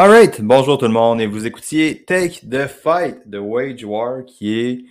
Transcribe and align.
Alright, 0.00 0.40
bonjour 0.40 0.78
tout 0.78 0.86
le 0.86 0.92
monde 0.92 1.20
et 1.20 1.26
vous 1.26 1.44
écoutiez 1.44 2.04
Take 2.04 2.46
the 2.48 2.68
Fight 2.68 3.28
de 3.28 3.36
Wage 3.40 3.82
War 3.82 4.24
qui 4.24 4.60
est 4.60 4.84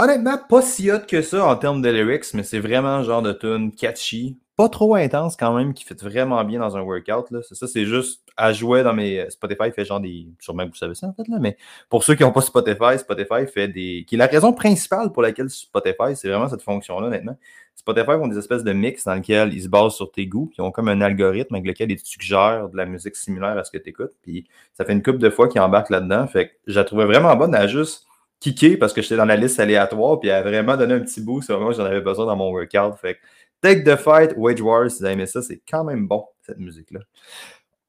honnêtement 0.00 0.36
pas 0.48 0.62
si 0.62 0.90
hot 0.90 1.06
que 1.08 1.22
ça 1.22 1.46
en 1.46 1.54
termes 1.54 1.80
de 1.80 1.88
lyrics, 1.88 2.34
mais 2.34 2.42
c'est 2.42 2.58
vraiment 2.58 3.04
genre 3.04 3.22
de 3.22 3.32
tune 3.32 3.70
catchy, 3.70 4.36
pas 4.56 4.68
trop 4.68 4.96
intense 4.96 5.36
quand 5.36 5.54
même, 5.54 5.74
qui 5.74 5.84
fait 5.84 6.02
vraiment 6.02 6.42
bien 6.42 6.58
dans 6.58 6.76
un 6.76 6.80
workout. 6.80 7.30
Là. 7.30 7.40
Ça, 7.42 7.68
c'est 7.68 7.84
juste 7.84 8.24
à 8.36 8.52
jouer 8.52 8.82
dans 8.82 8.94
mes 8.94 9.20
euh, 9.20 9.30
Spotify 9.30 9.70
fait 9.70 9.84
genre 9.84 10.00
des. 10.00 10.26
Sûrement 10.40 10.64
que 10.64 10.70
vous 10.70 10.76
savez 10.76 10.96
ça 10.96 11.06
en 11.06 11.12
fait, 11.12 11.28
là, 11.28 11.36
mais 11.40 11.56
pour 11.88 12.02
ceux 12.02 12.16
qui 12.16 12.24
n'ont 12.24 12.32
pas 12.32 12.40
Spotify, 12.40 12.98
Spotify 12.98 13.46
fait 13.46 13.68
des. 13.68 14.04
qui 14.08 14.16
est 14.16 14.18
la 14.18 14.26
raison 14.26 14.52
principale 14.52 15.12
pour 15.12 15.22
laquelle 15.22 15.50
Spotify, 15.50 16.16
c'est 16.16 16.28
vraiment 16.28 16.48
cette 16.48 16.62
fonction-là, 16.62 17.06
honnêtement. 17.06 17.36
Spotify 17.76 18.12
ont 18.12 18.26
des 18.26 18.38
espèces 18.38 18.64
de 18.64 18.72
mix 18.72 19.04
dans 19.04 19.14
lesquels 19.14 19.52
ils 19.52 19.62
se 19.62 19.68
basent 19.68 19.94
sur 19.94 20.10
tes 20.10 20.26
goûts, 20.26 20.46
puis 20.46 20.60
ont 20.60 20.72
comme 20.72 20.88
un 20.88 21.00
algorithme 21.02 21.54
avec 21.54 21.66
lequel 21.66 21.90
ils 21.92 22.02
te 22.02 22.08
suggèrent 22.08 22.68
de 22.70 22.76
la 22.76 22.86
musique 22.86 23.14
similaire 23.14 23.56
à 23.56 23.64
ce 23.64 23.70
que 23.70 23.78
tu 23.78 23.90
écoutes. 23.90 24.12
Puis 24.22 24.48
ça 24.72 24.84
fait 24.84 24.92
une 24.92 25.02
couple 25.02 25.18
de 25.18 25.30
fois 25.30 25.48
qu'ils 25.48 25.60
embarquent 25.60 25.90
là-dedans. 25.90 26.26
Fait 26.26 26.48
que 26.48 26.52
je 26.66 26.74
la 26.74 26.84
trouvais 26.84 27.04
vraiment 27.04 27.36
bonne 27.36 27.54
à 27.54 27.66
juste 27.66 28.06
kicker 28.40 28.76
parce 28.76 28.92
que 28.92 29.02
j'étais 29.02 29.16
dans 29.16 29.24
la 29.24 29.36
liste 29.36 29.60
aléatoire, 29.60 30.18
puis 30.18 30.30
elle 30.30 30.36
a 30.36 30.42
vraiment 30.42 30.76
donné 30.76 30.94
un 30.94 31.00
petit 31.00 31.20
bout 31.20 31.42
sur 31.42 31.60
moi, 31.60 31.72
j'en 31.72 31.84
avais 31.84 32.00
besoin 32.00 32.26
dans 32.26 32.36
mon 32.36 32.50
workout. 32.50 32.96
Fait 33.00 33.14
que 33.14 33.20
Take 33.60 33.84
the 33.84 33.96
Fight, 33.96 34.32
Wage 34.36 34.60
Wars, 34.60 34.90
si 34.90 35.00
vous 35.00 35.04
avez 35.04 35.26
ça, 35.26 35.42
c'est 35.42 35.60
quand 35.68 35.84
même 35.84 36.06
bon, 36.08 36.24
cette 36.42 36.58
musique-là. 36.58 37.00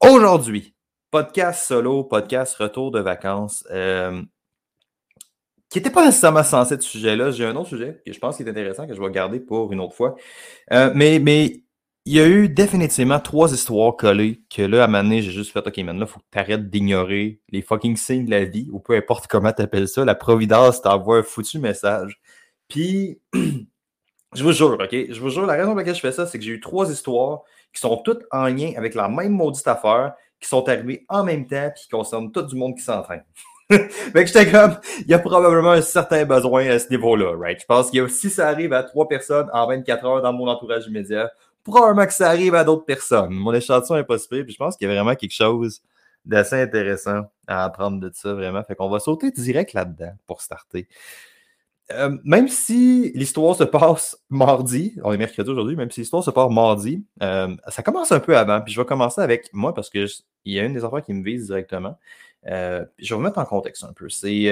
Aujourd'hui, 0.00 0.74
podcast 1.10 1.66
solo, 1.66 2.04
podcast 2.04 2.54
retour 2.56 2.90
de 2.90 3.00
vacances, 3.00 3.66
euh, 3.70 4.22
qui 5.70 5.78
n'était 5.78 5.90
pas 5.90 6.04
nécessairement 6.04 6.42
censé 6.42 6.76
ce 6.76 6.88
sujet-là. 6.88 7.30
J'ai 7.30 7.44
un 7.44 7.54
autre 7.56 7.68
sujet 7.68 8.00
que 8.04 8.12
je 8.12 8.18
pense 8.18 8.36
qui 8.36 8.42
est 8.42 8.48
intéressant, 8.48 8.86
que 8.86 8.94
je 8.94 9.00
vais 9.00 9.10
garder 9.10 9.40
pour 9.40 9.72
une 9.72 9.80
autre 9.80 9.94
fois. 9.94 10.16
Euh, 10.72 10.90
mais, 10.94 11.18
mais 11.18 11.62
il 12.06 12.14
y 12.14 12.20
a 12.20 12.26
eu 12.26 12.48
définitivement 12.48 13.20
trois 13.20 13.52
histoires 13.52 13.94
collées 13.94 14.40
que 14.48 14.62
là, 14.62 14.80
à 14.80 14.84
un 14.84 14.86
moment 14.86 15.02
donné, 15.02 15.20
j'ai 15.20 15.30
juste 15.30 15.52
fait 15.52 15.66
OK, 15.66 15.76
maintenant, 15.78 16.06
il 16.06 16.08
faut 16.08 16.20
que 16.20 16.24
tu 16.32 16.38
arrêtes 16.38 16.70
d'ignorer 16.70 17.40
les 17.50 17.60
fucking 17.60 17.98
signes 17.98 18.24
de 18.24 18.30
la 18.30 18.46
vie, 18.46 18.68
ou 18.72 18.80
peu 18.80 18.96
importe 18.96 19.26
comment 19.26 19.52
tu 19.52 19.60
appelles 19.60 19.88
ça. 19.88 20.06
La 20.06 20.14
Providence 20.14 20.80
t'envoie 20.80 21.18
un 21.18 21.22
foutu 21.22 21.58
message. 21.58 22.18
Puis, 22.66 23.20
je 23.34 24.42
vous 24.42 24.52
jure, 24.52 24.78
OK? 24.80 24.90
Je 24.90 25.20
vous 25.20 25.28
jure, 25.28 25.44
la 25.44 25.52
raison 25.52 25.68
pour 25.68 25.76
laquelle 25.76 25.94
je 25.94 26.00
fais 26.00 26.12
ça, 26.12 26.26
c'est 26.26 26.38
que 26.38 26.44
j'ai 26.44 26.52
eu 26.52 26.60
trois 26.60 26.90
histoires 26.90 27.42
qui 27.74 27.80
sont 27.82 27.98
toutes 27.98 28.24
en 28.30 28.46
lien 28.46 28.72
avec 28.78 28.94
la 28.94 29.10
même 29.10 29.32
maudite 29.32 29.68
affaire, 29.68 30.14
qui 30.40 30.48
sont 30.48 30.66
arrivées 30.66 31.04
en 31.10 31.24
même 31.24 31.46
temps, 31.46 31.70
puis 31.74 31.82
qui 31.82 31.88
concernent 31.90 32.32
tout 32.32 32.40
du 32.40 32.56
monde 32.56 32.74
qui 32.74 32.84
s'entraîne. 32.84 33.24
fait 33.70 34.12
que 34.12 34.26
j'étais 34.26 34.50
comme, 34.50 34.76
il 35.00 35.08
y 35.08 35.14
a 35.14 35.18
probablement 35.18 35.72
un 35.72 35.82
certain 35.82 36.24
besoin 36.24 36.66
à 36.68 36.78
ce 36.78 36.88
niveau-là, 36.88 37.36
right? 37.36 37.60
Je 37.60 37.66
pense 37.66 37.94
a, 37.94 38.08
si 38.08 38.30
ça 38.30 38.48
arrive 38.48 38.72
à 38.72 38.82
trois 38.82 39.08
personnes 39.08 39.48
en 39.52 39.66
24 39.66 40.04
heures 40.06 40.22
dans 40.22 40.32
mon 40.32 40.48
entourage 40.48 40.86
immédiat, 40.86 41.30
probablement 41.64 42.06
que 42.06 42.14
ça 42.14 42.30
arrive 42.30 42.54
à 42.54 42.64
d'autres 42.64 42.86
personnes. 42.86 43.30
Mon 43.30 43.52
échantillon 43.52 43.98
est 43.98 44.04
pas 44.04 44.16
puis 44.18 44.52
je 44.52 44.56
pense 44.56 44.76
qu'il 44.76 44.88
y 44.88 44.90
a 44.90 44.94
vraiment 44.94 45.14
quelque 45.14 45.34
chose 45.34 45.82
d'assez 46.24 46.56
intéressant 46.56 47.22
à 47.46 47.64
apprendre 47.64 48.00
de 48.00 48.10
ça, 48.14 48.34
vraiment. 48.34 48.62
Fait 48.62 48.74
qu'on 48.74 48.88
va 48.88 49.00
sauter 49.00 49.30
direct 49.30 49.72
là-dedans 49.72 50.12
pour 50.26 50.40
starter. 50.40 50.88
Euh, 51.90 52.18
même 52.22 52.48
si 52.48 53.12
l'histoire 53.14 53.56
se 53.56 53.64
passe 53.64 54.22
mardi, 54.28 54.94
on 55.02 55.12
est 55.12 55.16
mercredi 55.16 55.48
aujourd'hui, 55.48 55.74
même 55.74 55.90
si 55.90 56.00
l'histoire 56.00 56.22
se 56.22 56.30
passe 56.30 56.50
mardi, 56.50 57.02
euh, 57.22 57.56
ça 57.68 57.82
commence 57.82 58.12
un 58.12 58.20
peu 58.20 58.36
avant. 58.36 58.60
Puis 58.60 58.74
je 58.74 58.80
vais 58.80 58.86
commencer 58.86 59.22
avec 59.22 59.48
moi 59.54 59.72
parce 59.72 59.88
qu'il 59.88 60.06
y 60.44 60.60
a 60.60 60.64
une 60.64 60.74
des 60.74 60.84
affaires 60.84 61.02
qui 61.02 61.14
me 61.14 61.24
vise 61.24 61.46
directement. 61.46 61.98
Euh, 62.46 62.84
je 62.98 63.12
vais 63.12 63.16
vous 63.16 63.22
mettre 63.22 63.38
en 63.38 63.44
contexte 63.44 63.84
un 63.84 63.92
peu. 63.92 64.08
C'est, 64.08 64.44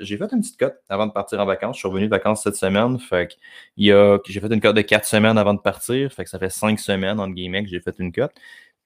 j'ai 0.00 0.16
fait 0.16 0.32
une 0.32 0.40
petite 0.40 0.58
cote 0.58 0.76
avant 0.88 1.06
de 1.06 1.12
partir 1.12 1.40
en 1.40 1.46
vacances. 1.46 1.76
Je 1.76 1.80
suis 1.80 1.88
revenu 1.88 2.06
de 2.06 2.10
vacances 2.10 2.42
cette 2.42 2.56
semaine. 2.56 2.98
Fait 2.98 3.36
j'ai 3.76 3.92
fait 3.92 4.52
une 4.52 4.60
cote 4.60 4.76
de 4.76 4.82
quatre 4.82 5.06
semaines 5.06 5.38
avant 5.38 5.54
de 5.54 5.60
partir. 5.60 6.12
Fait 6.12 6.24
que 6.24 6.30
ça 6.30 6.38
fait 6.38 6.50
cinq 6.50 6.80
semaines, 6.80 7.20
entre 7.20 7.34
guillemets, 7.34 7.62
que 7.62 7.68
j'ai 7.68 7.80
fait 7.80 7.94
une 7.98 8.12
cote. 8.12 8.32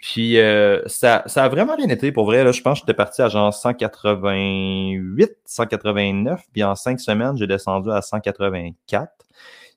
Puis 0.03 0.41
euh, 0.41 0.82
ça, 0.86 1.22
ça, 1.26 1.44
a 1.44 1.48
vraiment 1.48 1.76
bien 1.76 1.88
été 1.88 2.10
pour 2.10 2.25
vrai. 2.25 2.42
Là, 2.42 2.50
je 2.50 2.60
pense 2.60 2.80
que 2.80 2.86
j'étais 2.86 2.97
parti 2.97 3.22
à 3.22 3.28
genre 3.28 3.54
188, 3.54 5.30
189, 5.44 6.42
puis 6.53 6.64
en 6.64 6.74
cinq 6.74 6.98
semaines, 6.98 7.36
j'ai 7.36 7.47
descendu 7.47 7.88
à 7.88 8.03
184. 8.03 9.12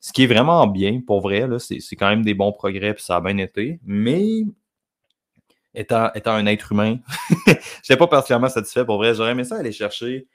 Ce 0.02 0.12
qui 0.12 0.24
est 0.24 0.28
vraiment 0.28 0.66
bien 0.66 1.00
pour 1.06 1.22
vrai. 1.22 1.48
Là, 1.48 1.60
c'est, 1.60 1.80
c'est 1.80 1.96
quand 1.96 2.10
même 2.10 2.24
des 2.24 2.34
bons 2.34 2.52
progrès, 2.52 2.96
puis 2.96 3.04
ça 3.04 3.18
a 3.18 3.22
bien 3.22 3.38
été. 3.38 3.80
Mais 3.86 4.46
étant, 5.76 6.12
étant 6.14 6.34
un 6.34 6.46
être 6.46 6.72
humain, 6.72 6.98
je 7.48 7.52
n'étais 7.54 7.98
pas 7.98 8.08
particulièrement 8.08 8.50
satisfait 8.50 8.86
pour 8.86 8.98
vrai. 8.98 9.14
J'aurais 9.14 9.32
aimé 9.32 9.44
ça 9.44 9.58
aller 9.58 9.72
chercher 9.72 10.28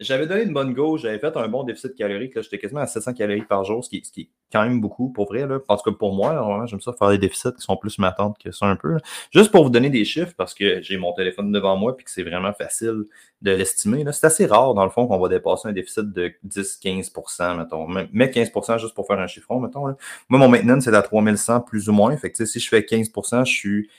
j'avais 0.00 0.26
donné 0.26 0.42
une 0.42 0.52
bonne 0.52 0.74
gauche, 0.74 1.02
j'avais 1.02 1.18
fait 1.18 1.36
un 1.36 1.48
bon 1.48 1.62
déficit 1.62 1.94
calorique. 1.94 2.40
J'étais 2.40 2.58
quasiment 2.58 2.80
à 2.80 2.86
700 2.86 3.14
calories 3.14 3.42
par 3.42 3.64
jour, 3.64 3.84
ce 3.84 3.88
qui, 3.88 3.98
est 3.98 4.28
quand 4.52 4.62
même 4.62 4.80
beaucoup 4.80 5.10
pour 5.10 5.26
vrai. 5.26 5.46
Là. 5.46 5.60
En 5.68 5.76
tout 5.76 5.90
cas, 5.90 5.96
pour 5.96 6.14
moi, 6.14 6.64
j'aime 6.66 6.80
ça 6.80 6.92
faire 6.92 7.10
des 7.10 7.18
déficits 7.18 7.52
qui 7.56 7.62
sont 7.62 7.76
plus 7.76 7.98
m'attendre 7.98 8.36
que 8.42 8.50
ça 8.50 8.66
un 8.66 8.76
peu. 8.76 8.96
Juste 9.32 9.52
pour 9.52 9.64
vous 9.64 9.70
donner 9.70 9.90
des 9.90 10.04
chiffres, 10.04 10.34
parce 10.36 10.54
que 10.54 10.82
j'ai 10.82 10.96
mon 10.96 11.12
téléphone 11.12 11.52
devant 11.52 11.76
moi 11.76 11.96
et 11.98 12.02
que 12.02 12.10
c'est 12.10 12.24
vraiment 12.24 12.52
facile 12.52 13.04
de 13.42 13.50
l'estimer. 13.52 14.04
C'est 14.12 14.26
assez 14.26 14.46
rare, 14.46 14.74
dans 14.74 14.84
le 14.84 14.90
fond, 14.90 15.06
qu'on 15.06 15.18
va 15.18 15.28
dépasser 15.28 15.68
un 15.68 15.72
déficit 15.72 16.12
de 16.12 16.32
10-15% 16.46 17.58
mettons. 17.58 17.86
Mais 18.12 18.26
15% 18.26 18.80
juste 18.80 18.94
pour 18.94 19.06
faire 19.06 19.18
un 19.18 19.26
chiffron, 19.26 19.60
mettons. 19.60 19.82
Moi, 20.28 20.38
mon 20.40 20.48
maintenance, 20.48 20.84
c'est 20.84 20.94
à 20.94 21.02
3100 21.02 21.60
plus 21.60 21.88
ou 21.88 21.92
moins. 21.92 22.16
Fait 22.16 22.30
que, 22.30 22.44
si 22.44 22.58
je 22.58 22.68
fais 22.68 22.80
15% 22.80 23.44
je 23.44 23.52
suis 23.52 23.90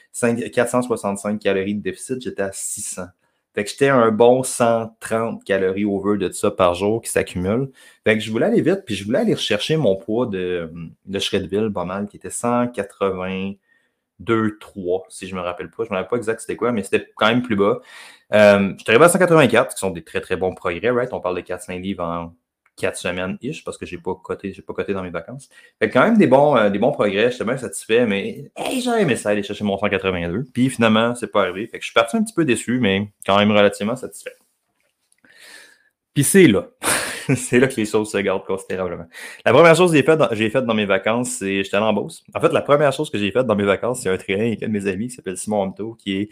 465 0.52 1.40
calories 1.40 1.76
de 1.76 1.82
déficit, 1.82 2.22
j'étais 2.22 2.44
à 2.44 2.52
600. 2.52 3.04
Fait 3.56 3.64
que 3.64 3.70
j'étais 3.70 3.88
un 3.88 4.12
bon 4.12 4.44
130 4.44 5.46
calories 5.46 5.86
over 5.86 6.18
de 6.18 6.30
ça 6.30 6.52
par 6.52 6.76
jour 6.76 7.02
qui 7.02 7.10
s'accumule. 7.10 7.72
Fait 8.04 8.18
que 8.18 8.24
je 8.24 8.30
voulais 8.30 8.48
aller 8.48 8.62
vite, 8.62 8.84
puis 8.86 8.96
je 8.96 9.06
voulais 9.06 9.20
aller 9.20 9.34
rechercher 9.34 9.78
mon 9.78 9.96
poids 9.96 10.26
de, 10.26 10.70
de 11.06 11.20
Shredville, 11.20 11.72
pas 11.74 11.86
mal, 11.86 12.08
qui 12.08 12.18
était 12.18 12.30
182, 12.30 14.58
3, 14.60 15.06
si 15.08 15.28
je 15.28 15.36
me 15.36 15.42
rappelle 15.42 15.72
pas. 15.72 15.86
Je 15.86 15.90
me 15.90 15.96
rappelle 15.96 16.10
pas 16.10 16.18
exact 16.18 16.42
c'était 16.42 16.58
quoi, 16.58 16.74
mais 16.74 16.84
c'était 16.84 17.08
quand 17.16 17.28
même 17.28 17.44
plus 17.44 17.56
bas. 17.56 17.80
Euh, 18.34 18.74
je 18.78 18.84
suis 18.84 18.90
arrivé 18.90 19.06
à 19.06 19.10
184, 19.10 19.74
qui 19.74 19.80
sont 19.80 19.92
des 19.92 20.04
très 20.04 20.20
très 20.20 20.36
bons 20.36 20.54
progrès, 20.54 20.90
right? 20.90 21.14
On 21.14 21.22
parle 21.22 21.38
de 21.38 21.42
400 21.42 21.78
livres 21.78 22.04
en 22.04 22.34
quatre 22.76 22.98
semaines-ish 22.98 23.64
parce 23.64 23.78
que 23.78 23.86
je 23.86 23.96
n'ai 23.96 24.02
pas 24.02 24.16
coté, 24.16 24.54
j'ai 24.54 24.62
pas 24.62 24.74
coté 24.74 24.94
dans 24.94 25.04
mes 25.04 25.10
vacances. 25.10 25.50
Fait 25.80 25.90
quand 25.90 26.04
même 26.04 26.18
des 26.18 26.28
bons, 26.28 26.56
euh, 26.56 26.70
des 26.70 26.80
bons 26.80 26.92
progrès, 26.92 27.32
j'étais 27.32 27.46
bien 27.46 27.58
satisfait, 27.58 28.06
mais 28.06 28.52
hey, 28.56 28.82
j'ai 28.82 29.02
aimé 29.02 29.16
ça 29.16 29.30
aller 29.30 29.44
chercher 29.44 29.64
mon 29.64 29.78
182. 29.78 30.46
Puis 30.54 30.70
finalement, 30.70 31.16
c'est 31.16 31.32
pas 31.32 31.42
arrivé. 31.44 31.68
Fait 31.68 31.78
que 31.80 31.84
je 31.84 31.90
suis 31.90 31.94
parti 31.94 32.18
un 32.18 32.24
petit 32.24 32.34
peu 32.34 32.46
déçu, 32.46 32.80
mais 32.80 33.10
quand 33.26 33.38
même 33.38 33.52
relativement 33.52 33.96
satisfait. 33.96 34.36
Puis 36.14 36.24
c'est 36.24 36.48
là. 36.48 36.68
c'est 37.36 37.60
là 37.60 37.68
que 37.68 37.76
les 37.76 37.86
choses 37.86 38.12
se 38.12 38.18
gardent 38.18 38.46
considérablement. 38.46 39.06
La 39.46 39.54
première 39.54 39.76
chose 39.76 39.92
que 39.92 39.98
j'ai 39.98 40.04
faite 40.50 40.66
dans, 40.66 40.74
mes 40.74 40.86
vacances, 40.86 41.30
c'est 41.40 41.64
j'étais 41.64 41.78
allé 41.78 41.86
en 41.86 41.94
Beauce. 41.94 42.24
En 42.34 42.40
fait, 42.40 42.52
la 42.52 42.62
première 42.62 42.94
chose 42.94 43.10
que 43.10 43.18
j'ai 43.18 43.32
faite 43.32 43.48
dans 43.48 43.56
mes 43.56 43.64
vacances, 43.64 44.02
c'est 44.02 44.10
un 44.10 44.18
training 44.18 44.48
avec 44.48 44.64
un 44.64 44.68
de 44.68 44.72
mes 44.72 44.88
amis 44.88 45.08
qui 45.08 45.16
s'appelle 45.16 45.38
Simon 45.38 45.62
Hamto, 45.62 45.96
qui 45.96 46.18
est, 46.18 46.30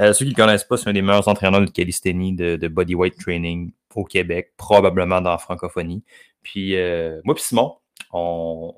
euh, 0.00 0.12
ceux 0.12 0.24
qui 0.24 0.32
ne 0.32 0.36
connaissent 0.36 0.64
pas, 0.64 0.76
c'est 0.76 0.88
un 0.88 0.92
des 0.92 1.02
meilleurs 1.02 1.28
entraîneurs 1.28 1.60
de 1.60 1.70
calisthénie, 1.70 2.34
de, 2.34 2.68
bodyweight 2.68 3.16
training 3.18 3.72
au 3.94 4.04
Québec, 4.04 4.52
probablement 4.56 5.20
dans 5.20 5.30
la 5.30 5.38
francophonie. 5.38 6.02
Puis 6.42 6.76
euh, 6.76 7.20
moi 7.24 7.34
puis 7.34 7.44
Simon, 7.44 7.76
on, 8.12 8.74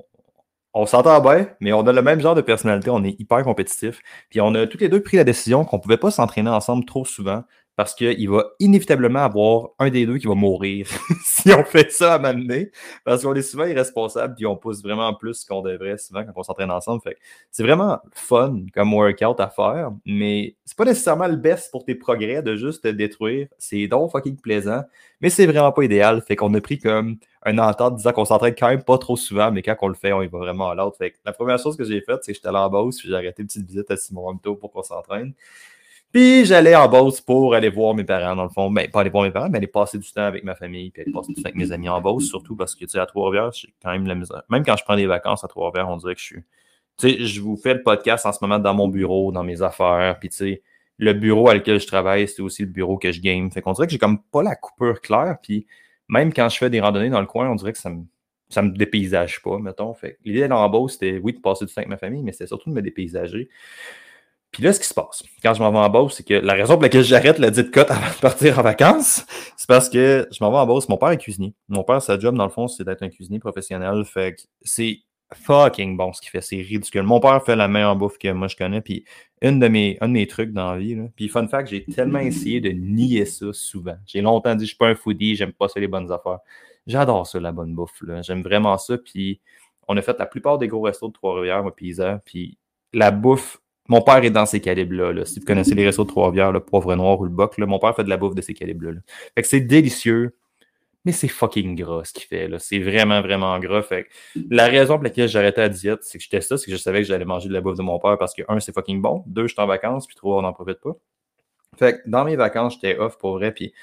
on 0.74 0.86
s'entend 0.86 1.20
bien, 1.20 1.46
mais 1.60 1.72
on 1.72 1.86
a 1.86 1.92
le 1.92 2.02
même 2.02 2.20
genre 2.20 2.34
de 2.34 2.40
personnalité, 2.40 2.90
on 2.90 3.04
est 3.04 3.18
hyper 3.20 3.44
compétitif. 3.44 4.00
Puis 4.28 4.40
on 4.40 4.54
a 4.56 4.66
tous 4.66 4.78
les 4.78 4.88
deux 4.88 5.00
pris 5.00 5.16
la 5.16 5.24
décision 5.24 5.64
qu'on 5.64 5.76
ne 5.76 5.82
pouvait 5.82 5.96
pas 5.96 6.10
s'entraîner 6.10 6.50
ensemble 6.50 6.84
trop 6.84 7.04
souvent 7.04 7.44
parce 7.76 7.94
qu'il 7.94 8.30
va 8.30 8.44
inévitablement 8.60 9.20
avoir 9.20 9.70
un 9.78 9.90
des 9.90 10.06
deux 10.06 10.18
qui 10.18 10.26
va 10.26 10.34
mourir 10.34 10.86
si 11.24 11.52
on 11.52 11.64
fait 11.64 11.90
ça 11.90 12.14
à 12.14 12.18
m'amener. 12.18 12.70
Parce 13.04 13.22
qu'on 13.22 13.34
est 13.34 13.42
souvent 13.42 13.64
irresponsable 13.64 14.34
puis 14.36 14.46
on 14.46 14.56
pousse 14.56 14.82
vraiment 14.82 15.12
plus 15.14 15.44
qu'on 15.44 15.62
devrait 15.62 15.98
souvent 15.98 16.24
quand 16.24 16.32
on 16.36 16.42
s'entraîne 16.42 16.70
ensemble. 16.70 17.02
Fait 17.02 17.16
c'est 17.50 17.62
vraiment 17.62 17.98
fun 18.12 18.62
comme 18.72 18.94
workout 18.94 19.40
à 19.40 19.48
faire, 19.48 19.90
mais 20.06 20.54
c'est 20.64 20.76
pas 20.76 20.84
nécessairement 20.84 21.26
le 21.26 21.36
best 21.36 21.70
pour 21.70 21.84
tes 21.84 21.94
progrès 21.94 22.42
de 22.42 22.54
juste 22.56 22.84
te 22.84 22.88
détruire. 22.88 23.48
C'est 23.58 23.88
donc 23.88 24.12
fucking 24.12 24.36
plaisant, 24.36 24.82
mais 25.20 25.30
c'est 25.30 25.46
vraiment 25.46 25.72
pas 25.72 25.82
idéal. 25.82 26.22
Fait 26.22 26.36
qu'on 26.36 26.54
a 26.54 26.60
pris 26.60 26.78
comme 26.78 27.16
un 27.44 27.58
entente 27.58 27.96
disant 27.96 28.12
qu'on 28.12 28.24
s'entraîne 28.24 28.54
quand 28.56 28.68
même 28.68 28.84
pas 28.84 28.98
trop 28.98 29.16
souvent, 29.16 29.50
mais 29.50 29.62
quand 29.62 29.76
on 29.82 29.88
le 29.88 29.94
fait, 29.94 30.12
on 30.12 30.22
y 30.22 30.28
va 30.28 30.38
vraiment 30.38 30.70
à 30.70 30.74
l'autre. 30.74 30.96
Fait 30.96 31.14
la 31.24 31.32
première 31.32 31.58
chose 31.58 31.76
que 31.76 31.84
j'ai 31.84 32.00
faite, 32.00 32.20
c'est 32.22 32.32
que 32.32 32.36
j'étais 32.36 32.48
allé 32.48 32.58
en 32.58 32.70
Beauce 32.70 32.98
puis 32.98 33.08
j'ai 33.08 33.14
arrêté 33.14 33.42
une 33.42 33.48
petite 33.48 33.66
visite 33.66 33.90
à 33.90 33.96
Simon 33.96 34.28
Hamto 34.28 34.54
pour 34.54 34.70
qu'on 34.70 34.82
s'entraîne. 34.82 35.34
Puis 36.14 36.44
j'allais 36.44 36.76
en 36.76 36.88
Beauce 36.88 37.20
pour 37.20 37.56
aller 37.56 37.68
voir 37.68 37.92
mes 37.92 38.04
parents, 38.04 38.36
dans 38.36 38.44
le 38.44 38.48
fond. 38.48 38.70
Ben, 38.70 38.88
pas 38.88 39.00
aller 39.00 39.10
voir 39.10 39.24
mes 39.24 39.32
parents, 39.32 39.48
mais 39.50 39.58
aller 39.58 39.66
passer 39.66 39.98
du 39.98 40.08
temps 40.12 40.22
avec 40.22 40.44
ma 40.44 40.54
famille, 40.54 40.90
puis 40.90 41.02
aller 41.02 41.10
passer 41.10 41.32
du 41.32 41.42
temps 41.42 41.48
avec 41.48 41.56
mes 41.56 41.72
amis 41.72 41.88
en 41.88 42.00
Beauce, 42.00 42.28
surtout 42.28 42.54
parce 42.54 42.76
que, 42.76 42.84
tu 42.84 42.92
sais, 42.92 43.00
à 43.00 43.06
Trois-Rivières, 43.06 43.50
j'ai 43.50 43.74
quand 43.82 43.90
même 43.90 44.06
la 44.06 44.14
misère. 44.14 44.44
Même 44.48 44.64
quand 44.64 44.76
je 44.76 44.84
prends 44.84 44.94
des 44.94 45.06
vacances 45.06 45.42
à 45.42 45.48
Trois-Rivières, 45.48 45.88
on 45.88 45.96
dirait 45.96 46.14
que 46.14 46.20
je 46.20 46.24
suis. 46.24 46.42
Tu 46.98 47.10
sais, 47.10 47.26
je 47.26 47.40
vous 47.40 47.56
fais 47.56 47.74
le 47.74 47.82
podcast 47.82 48.26
en 48.26 48.32
ce 48.32 48.38
moment 48.42 48.60
dans 48.60 48.74
mon 48.74 48.86
bureau, 48.86 49.32
dans 49.32 49.42
mes 49.42 49.60
affaires, 49.60 50.16
puis 50.20 50.28
tu 50.28 50.36
sais, 50.36 50.62
le 50.98 51.14
bureau 51.14 51.48
à 51.48 51.54
lequel 51.54 51.80
je 51.80 51.86
travaille, 51.88 52.28
c'est 52.28 52.42
aussi 52.42 52.62
le 52.62 52.68
bureau 52.68 52.96
que 52.96 53.10
je 53.10 53.20
game. 53.20 53.50
Fait 53.50 53.60
qu'on 53.60 53.72
dirait 53.72 53.88
que 53.88 53.92
j'ai 53.92 53.98
comme 53.98 54.22
pas 54.22 54.44
la 54.44 54.54
coupure 54.54 55.00
claire, 55.00 55.38
puis 55.42 55.66
même 56.08 56.32
quand 56.32 56.48
je 56.48 56.58
fais 56.58 56.70
des 56.70 56.80
randonnées 56.80 57.10
dans 57.10 57.20
le 57.20 57.26
coin, 57.26 57.50
on 57.50 57.56
dirait 57.56 57.72
que 57.72 57.78
ça 57.78 57.90
me, 57.90 58.04
ça 58.50 58.62
me 58.62 58.70
dépaysage 58.70 59.42
pas, 59.42 59.58
mettons. 59.58 59.92
Fait 59.94 60.18
l'idée 60.24 60.42
d'aller 60.42 60.52
en 60.54 60.68
Beauce, 60.68 60.92
c'était, 60.92 61.18
oui, 61.20 61.32
de 61.32 61.40
passer 61.40 61.64
du 61.64 61.74
temps 61.74 61.80
avec 61.80 61.88
ma 61.88 61.96
famille, 61.96 62.22
mais 62.22 62.30
c'était 62.30 62.46
surtout 62.46 62.70
de 62.70 62.74
me 62.76 62.82
dépaysager. 62.82 63.48
Puis 64.54 64.62
là, 64.62 64.72
ce 64.72 64.78
qui 64.78 64.86
se 64.86 64.94
passe, 64.94 65.24
quand 65.42 65.52
je 65.52 65.60
m'en 65.60 65.72
vais 65.72 65.78
en 65.78 65.90
Beauce, 65.90 66.14
c'est 66.14 66.26
que 66.26 66.34
la 66.34 66.54
raison 66.54 66.74
pour 66.74 66.82
laquelle 66.84 67.02
j'arrête 67.02 67.40
la 67.40 67.50
dite 67.50 67.72
cote 67.72 67.90
avant 67.90 68.06
de 68.06 68.20
partir 68.20 68.56
en 68.60 68.62
vacances, 68.62 69.26
c'est 69.56 69.66
parce 69.66 69.90
que 69.90 70.28
je 70.30 70.42
m'en 70.42 70.52
vais 70.52 70.58
en 70.58 70.66
Beauce. 70.66 70.88
Mon 70.88 70.96
père 70.96 71.10
est 71.10 71.18
cuisinier. 71.18 71.54
Mon 71.68 71.82
père, 71.82 72.00
sa 72.00 72.18
job, 72.18 72.36
dans 72.36 72.44
le 72.44 72.50
fond, 72.50 72.68
c'est 72.68 72.84
d'être 72.84 73.02
un 73.02 73.08
cuisinier 73.08 73.40
professionnel. 73.40 74.04
Fait 74.04 74.36
que 74.36 74.42
c'est 74.62 75.00
fucking 75.32 75.96
bon 75.96 76.12
ce 76.12 76.20
qu'il 76.20 76.30
fait. 76.30 76.40
C'est 76.40 76.60
ridicule. 76.62 77.02
Mon 77.02 77.18
père 77.18 77.44
fait 77.44 77.56
la 77.56 77.66
meilleure 77.66 77.96
bouffe 77.96 78.16
que 78.16 78.30
moi 78.30 78.46
je 78.46 78.54
connais. 78.54 78.80
Puis 78.80 79.04
une 79.42 79.58
de 79.58 79.66
mes, 79.66 79.98
un 80.00 80.06
de 80.06 80.12
mes 80.12 80.28
trucs 80.28 80.52
dans 80.52 80.72
la 80.72 80.78
vie, 80.78 80.94
là. 80.94 81.04
puis 81.16 81.28
fun 81.28 81.48
fact, 81.48 81.68
j'ai 81.68 81.84
tellement 81.84 82.20
essayé 82.20 82.60
de 82.60 82.70
nier 82.70 83.24
ça 83.24 83.46
souvent. 83.52 83.96
J'ai 84.06 84.20
longtemps 84.20 84.54
dit 84.54 84.64
je 84.64 84.68
suis 84.68 84.78
pas 84.78 84.88
un 84.88 84.94
foodie, 84.94 85.34
j'aime 85.34 85.52
pas 85.52 85.66
ça 85.66 85.80
les 85.80 85.88
bonnes 85.88 86.12
affaires. 86.12 86.38
J'adore 86.86 87.26
ça, 87.26 87.40
la 87.40 87.50
bonne 87.50 87.74
bouffe. 87.74 88.02
J'aime 88.22 88.42
vraiment 88.42 88.78
ça. 88.78 88.98
Puis 88.98 89.40
on 89.88 89.96
a 89.96 90.02
fait 90.02 90.16
la 90.18 90.26
plupart 90.26 90.58
des 90.58 90.68
gros 90.68 90.82
restos 90.82 91.08
de 91.08 91.12
Trois-Rivières, 91.12 91.62
moi, 91.62 91.74
Pisa. 91.74 92.22
Puis 92.24 92.58
la 92.92 93.10
bouffe, 93.10 93.60
mon 93.88 94.00
père 94.00 94.24
est 94.24 94.30
dans 94.30 94.46
ces 94.46 94.60
calibres-là. 94.60 95.24
Si 95.24 95.40
vous 95.40 95.46
connaissez 95.46 95.74
les 95.74 95.84
restos 95.84 96.04
de 96.04 96.08
Trois-Rivières, 96.08 96.52
le 96.52 96.60
poivre 96.60 96.94
noir 96.94 97.20
ou 97.20 97.24
le 97.24 97.30
boc, 97.30 97.56
mon 97.58 97.78
père 97.78 97.94
fait 97.94 98.04
de 98.04 98.08
la 98.08 98.16
bouffe 98.16 98.34
de 98.34 98.42
ces 98.42 98.54
calibres-là. 98.54 99.00
Fait 99.34 99.42
que 99.42 99.48
c'est 99.48 99.60
délicieux 99.60 100.34
mais 101.04 101.12
c'est 101.12 101.28
fucking 101.28 101.76
gras 101.76 102.04
ce 102.04 102.12
qu'il 102.12 102.24
fait. 102.24 102.48
C'est 102.58 102.78
vraiment, 102.78 103.20
vraiment 103.20 103.58
gras. 103.58 103.82
Fait 103.82 104.08
la 104.50 104.66
raison 104.66 104.94
pour 104.94 105.04
laquelle 105.04 105.28
j'arrêtais 105.28 105.60
la 105.60 105.68
diète, 105.68 106.00
c'est 106.02 106.18
que 106.18 106.24
j'étais 106.24 106.40
ça, 106.40 106.56
c'est 106.56 106.66
que 106.66 106.72
je 106.72 106.76
savais 106.76 107.00
que 107.00 107.06
j'allais 107.06 107.26
manger 107.26 107.48
de 107.48 107.54
la 107.54 107.60
bouffe 107.60 107.76
de 107.76 107.82
mon 107.82 107.98
père 107.98 108.16
parce 108.18 108.34
que, 108.34 108.42
un, 108.48 108.58
c'est 108.60 108.72
fucking 108.72 109.02
bon. 109.02 109.22
Deux, 109.26 109.46
j'étais 109.46 109.60
en 109.60 109.66
vacances, 109.66 110.06
puis 110.06 110.16
trois, 110.16 110.38
on 110.38 110.42
n'en 110.42 110.52
profite 110.52 110.80
pas. 110.80 110.92
Fait 111.78 111.94
que 111.94 112.08
dans 112.08 112.24
mes 112.24 112.36
vacances, 112.36 112.74
j'étais 112.74 112.98
off 112.98 113.18
pour 113.18 113.32
vrai, 113.34 113.52
puis 113.52 113.74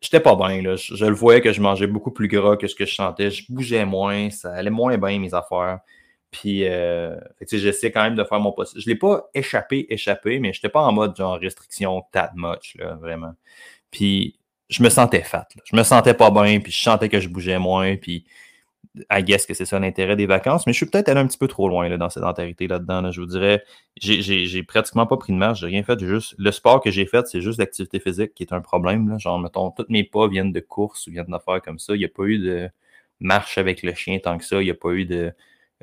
j'étais 0.00 0.20
pas 0.20 0.36
bien. 0.36 0.62
Là. 0.62 0.76
Je, 0.76 1.04
le 1.04 1.14
voyais 1.14 1.42
que 1.42 1.52
je 1.52 1.60
mangeais 1.60 1.86
beaucoup 1.86 2.12
plus 2.12 2.28
gras 2.28 2.56
que 2.56 2.66
ce 2.66 2.74
que 2.74 2.86
je 2.86 2.94
sentais. 2.94 3.30
Je 3.30 3.44
bougeais 3.50 3.84
moins, 3.84 4.30
ça 4.30 4.52
allait 4.54 4.70
moins 4.70 4.96
bien 4.96 5.18
mes 5.18 5.34
affaires. 5.34 5.80
Puis, 6.34 6.66
euh, 6.66 7.14
j'essaie 7.48 7.92
quand 7.92 8.02
même 8.02 8.16
de 8.16 8.24
faire 8.24 8.40
mon 8.40 8.50
possible. 8.50 8.82
Je 8.82 8.88
l'ai 8.88 8.96
pas 8.96 9.30
échappé, 9.34 9.86
échappé, 9.88 10.40
mais 10.40 10.52
j'étais 10.52 10.68
pas 10.68 10.80
en 10.80 10.90
mode 10.90 11.16
genre 11.16 11.38
restriction 11.38 12.02
that 12.10 12.32
much, 12.34 12.74
là, 12.74 12.96
vraiment. 12.96 13.34
Puis, 13.92 14.36
je 14.68 14.82
me 14.82 14.88
sentais 14.88 15.22
fat. 15.22 15.46
Je 15.64 15.76
me 15.76 15.84
sentais 15.84 16.12
pas 16.12 16.32
bien, 16.32 16.58
puis 16.58 16.72
je 16.72 16.82
sentais 16.82 17.08
que 17.08 17.20
je 17.20 17.28
bougeais 17.28 17.60
moins, 17.60 17.94
puis 17.96 18.26
I 19.12 19.22
guess 19.22 19.46
que 19.46 19.54
c'est 19.54 19.64
ça 19.64 19.78
l'intérêt 19.78 20.16
des 20.16 20.26
vacances, 20.26 20.66
mais 20.66 20.72
je 20.72 20.78
suis 20.78 20.86
peut-être 20.86 21.08
allé 21.08 21.20
un 21.20 21.26
petit 21.28 21.38
peu 21.38 21.46
trop 21.46 21.68
loin 21.68 21.88
là, 21.88 21.98
dans 21.98 22.10
cette 22.10 22.22
sédentarité 22.22 22.66
là-dedans. 22.66 23.12
Je 23.12 23.20
vous 23.20 23.28
dirais, 23.28 23.62
j'ai 24.00 24.62
pratiquement 24.64 25.06
pas 25.06 25.16
pris 25.16 25.32
de 25.32 25.38
marche, 25.38 25.60
j'ai 25.60 25.66
rien 25.66 25.84
fait. 25.84 26.00
Juste, 26.00 26.34
le 26.36 26.50
sport 26.50 26.80
que 26.80 26.90
j'ai 26.90 27.06
fait, 27.06 27.28
c'est 27.28 27.40
juste 27.40 27.60
l'activité 27.60 28.00
physique 28.00 28.34
qui 28.34 28.42
est 28.42 28.52
un 28.52 28.60
problème. 28.60 29.08
Là. 29.08 29.18
Genre, 29.18 29.38
mettons, 29.38 29.70
tous 29.70 29.86
mes 29.88 30.02
pas 30.02 30.26
viennent 30.26 30.52
de 30.52 30.60
courses 30.60 31.06
ou 31.06 31.12
viennent 31.12 31.26
d'affaires 31.28 31.62
comme 31.62 31.78
ça. 31.78 31.94
Il 31.94 32.00
n'y 32.00 32.04
a 32.04 32.08
pas 32.08 32.24
eu 32.24 32.38
de 32.38 32.68
marche 33.20 33.56
avec 33.56 33.84
le 33.84 33.94
chien 33.94 34.18
tant 34.18 34.36
que 34.36 34.44
ça. 34.44 34.60
Il 34.60 34.64
n'y 34.64 34.72
a 34.72 34.74
pas 34.74 34.90
eu 34.90 35.04
de 35.04 35.32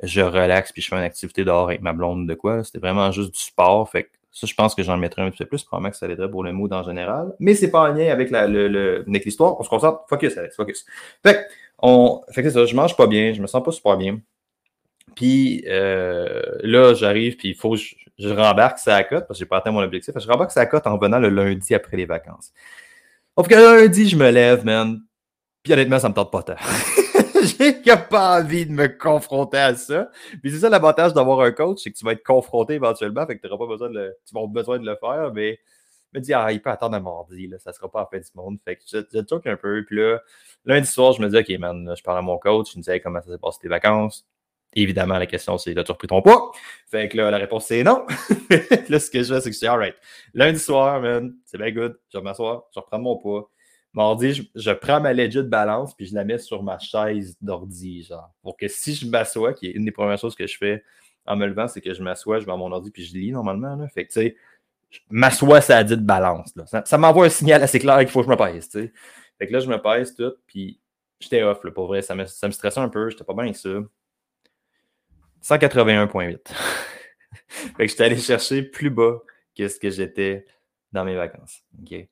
je 0.02 0.20
relaxe 0.20 0.72
puis 0.72 0.82
je 0.82 0.88
fais 0.88 0.96
une 0.96 1.02
activité 1.02 1.44
dehors 1.44 1.68
avec 1.68 1.80
ma 1.80 1.92
blonde 1.92 2.26
de 2.26 2.34
quoi. 2.34 2.64
C'était 2.64 2.78
vraiment 2.78 3.10
juste 3.12 3.34
du 3.34 3.40
sport. 3.40 3.88
Fait 3.88 4.04
que 4.04 4.08
ça, 4.30 4.46
je 4.46 4.54
pense 4.54 4.74
que 4.74 4.82
j'en 4.82 4.96
mettrais 4.96 5.22
un 5.22 5.30
petit 5.30 5.44
peu 5.44 5.46
plus. 5.46 5.62
Probablement 5.62 5.90
que 5.90 5.96
ça 5.96 6.08
l'aiderait 6.08 6.30
pour 6.30 6.42
le 6.42 6.52
mood 6.52 6.72
en 6.72 6.82
général. 6.82 7.34
Mais 7.38 7.54
c'est 7.54 7.70
pas 7.70 7.82
en 7.82 7.92
lien 7.92 8.10
avec, 8.10 8.30
la, 8.30 8.46
le, 8.46 9.04
l'histoire. 9.06 9.58
On 9.60 9.62
se 9.62 9.68
concentre. 9.68 10.02
Focus, 10.08 10.36
Alex. 10.36 10.56
Focus. 10.56 10.86
Fait, 11.22 11.46
on, 11.78 12.22
fait 12.30 12.42
que 12.42 12.50
c'est 12.50 12.58
ça. 12.58 12.64
Je 12.64 12.74
mange 12.74 12.96
pas 12.96 13.06
bien. 13.06 13.32
Je 13.32 13.42
me 13.42 13.46
sens 13.46 13.62
pas 13.62 13.72
super 13.72 13.96
bien. 13.96 14.20
Puis 15.14 15.64
euh, 15.68 16.42
là, 16.62 16.94
j'arrive, 16.94 17.36
puis 17.36 17.50
il 17.50 17.54
faut 17.54 17.74
que 17.74 17.80
je, 18.18 18.28
rembarque 18.28 18.78
ça 18.78 19.02
cote 19.04 19.26
parce 19.26 19.38
que 19.38 19.44
j'ai 19.44 19.48
pas 19.48 19.58
atteint 19.58 19.72
mon 19.72 19.82
objectif. 19.82 20.14
Je 20.16 20.28
rembarque 20.28 20.52
ça 20.52 20.64
cote 20.66 20.86
en 20.86 20.96
venant 20.96 21.18
le 21.18 21.28
lundi 21.28 21.74
après 21.74 21.96
les 21.96 22.06
vacances. 22.06 22.52
Sauf 23.36 23.48
que 23.48 23.54
lundi, 23.54 24.08
je 24.08 24.16
me 24.16 24.30
lève, 24.30 24.64
man. 24.64 25.00
Puis 25.62 25.72
honnêtement, 25.72 25.98
ça 25.98 26.08
me 26.08 26.14
tente 26.14 26.30
pas 26.30 26.42
tant. 26.42 26.56
j'ai 27.58 27.96
pas 28.08 28.40
envie 28.40 28.66
de 28.66 28.72
me 28.72 28.88
confronter 28.88 29.58
à 29.58 29.74
ça. 29.74 30.10
Puis 30.42 30.50
c'est 30.50 30.60
ça 30.60 30.68
l'avantage 30.68 31.12
d'avoir 31.14 31.40
un 31.40 31.52
coach, 31.52 31.80
c'est 31.82 31.90
que 31.90 31.98
tu 31.98 32.04
vas 32.04 32.12
être 32.12 32.24
confronté 32.24 32.74
éventuellement, 32.74 33.26
fait 33.26 33.36
que 33.36 33.42
tu 33.42 33.48
n'auras 33.48 33.66
pas 33.66 33.70
besoin 33.70 33.90
de 33.90 33.94
le, 33.94 34.16
tu 34.26 34.34
vas 34.34 34.46
besoin 34.46 34.78
de 34.78 34.86
le 34.86 34.96
faire, 34.96 35.32
mais 35.34 35.58
me 36.14 36.20
dis, 36.20 36.34
ah, 36.34 36.52
il 36.52 36.60
peut 36.60 36.70
attendre 36.70 36.96
un 36.96 37.00
mardi, 37.00 37.46
là, 37.46 37.58
ça 37.58 37.72
sera 37.72 37.90
pas 37.90 38.02
en 38.02 38.06
fin 38.06 38.18
du 38.18 38.30
monde. 38.34 38.58
Fait 38.64 38.76
que 38.76 38.82
je, 38.86 38.98
je 39.12 39.48
un 39.48 39.56
peu. 39.56 39.84
Puis 39.86 39.96
là, 39.96 40.20
lundi 40.64 40.86
soir, 40.86 41.12
je 41.12 41.22
me 41.22 41.28
dis, 41.28 41.36
OK, 41.36 41.58
man, 41.58 41.94
je 41.96 42.02
parle 42.02 42.18
à 42.18 42.22
mon 42.22 42.38
coach, 42.38 42.72
je 42.72 42.78
me 42.78 42.82
disais 42.82 43.00
comment 43.00 43.20
ça 43.20 43.30
s'est 43.30 43.38
passé 43.38 43.58
tes 43.62 43.68
vacances? 43.68 44.26
Évidemment, 44.74 45.18
la 45.18 45.26
question, 45.26 45.58
c'est 45.58 45.76
as-tu 45.76 45.92
repris 45.92 46.08
ton 46.08 46.22
poids? 46.22 46.52
Fait 46.90 47.08
que 47.08 47.16
là, 47.16 47.30
la 47.30 47.38
réponse, 47.38 47.66
c'est 47.66 47.82
non. 47.82 48.06
là, 48.88 48.98
ce 48.98 49.10
que 49.10 49.22
je 49.22 49.34
fais, 49.34 49.40
c'est 49.40 49.50
que 49.50 49.54
je 49.54 49.60
dis, 49.60 49.66
alright, 49.66 49.94
lundi 50.34 50.58
soir, 50.58 51.00
man, 51.00 51.34
c'est 51.44 51.58
bien 51.58 51.70
good, 51.70 51.98
je 52.12 52.18
vais 52.18 52.24
m'asseoir, 52.24 52.64
je 52.74 52.80
reprends 52.80 52.98
mon 52.98 53.18
poids. 53.18 53.50
Mardi, 53.94 54.48
je, 54.54 54.70
prends 54.70 55.00
ma 55.00 55.12
legit 55.12 55.42
balance 55.42 55.94
puis 55.94 56.06
je 56.06 56.14
la 56.14 56.24
mets 56.24 56.38
sur 56.38 56.62
ma 56.62 56.78
chaise 56.78 57.36
d'ordi, 57.40 58.02
genre. 58.04 58.32
Pour 58.42 58.56
que 58.56 58.66
si 58.66 58.94
je 58.94 59.06
m'assois, 59.06 59.52
qui 59.52 59.66
est 59.66 59.72
une 59.72 59.84
des 59.84 59.92
premières 59.92 60.18
choses 60.18 60.34
que 60.34 60.46
je 60.46 60.56
fais 60.56 60.82
en 61.26 61.36
me 61.36 61.46
levant, 61.46 61.68
c'est 61.68 61.80
que 61.80 61.92
je 61.92 62.02
m'assois, 62.02 62.40
je 62.40 62.46
vais 62.46 62.52
à 62.52 62.56
mon 62.56 62.72
ordi 62.72 62.90
puis 62.90 63.04
je 63.04 63.12
lis 63.12 63.32
normalement. 63.32 63.76
Là. 63.76 63.88
Fait 63.88 64.06
que, 64.06 64.12
tu 64.12 64.20
sais, 64.20 64.36
m'assois, 65.10 65.60
ça 65.60 65.78
a 65.78 65.84
dit 65.84 65.96
de 65.96 66.02
balance. 66.02 66.54
Ça, 66.84 66.98
m'envoie 66.98 67.26
un 67.26 67.30
signal 67.30 67.62
assez 67.62 67.78
clair 67.78 67.98
qu'il 67.98 68.08
faut 68.08 68.20
que 68.20 68.26
je 68.26 68.30
me 68.30 68.36
pèse, 68.36 68.68
tu 68.68 68.80
sais. 68.80 68.92
Fait 69.38 69.46
que 69.46 69.52
là, 69.52 69.60
je 69.60 69.68
me 69.68 69.80
pèse 69.80 70.14
tout, 70.14 70.32
puis 70.46 70.80
j'étais 71.20 71.42
off, 71.42 71.62
là, 71.62 71.70
pour 71.70 71.86
vrai. 71.86 72.00
Ça 72.00 72.14
me, 72.14 72.24
ça 72.26 72.46
me 72.46 72.52
stressait 72.52 72.80
un 72.80 72.88
peu, 72.88 73.10
j'étais 73.10 73.24
pas 73.24 73.34
bien 73.34 73.44
avec 73.44 73.56
ça. 73.56 73.68
181.8. 75.42 76.38
fait 77.48 77.72
que 77.76 77.86
j'étais 77.86 78.04
allé 78.04 78.16
chercher 78.16 78.62
plus 78.62 78.90
bas 78.90 79.18
que 79.56 79.68
ce 79.68 79.78
que 79.78 79.90
j'étais 79.90 80.46
dans 80.92 81.04
mes 81.04 81.16
vacances. 81.16 81.62
OK? 81.80 82.08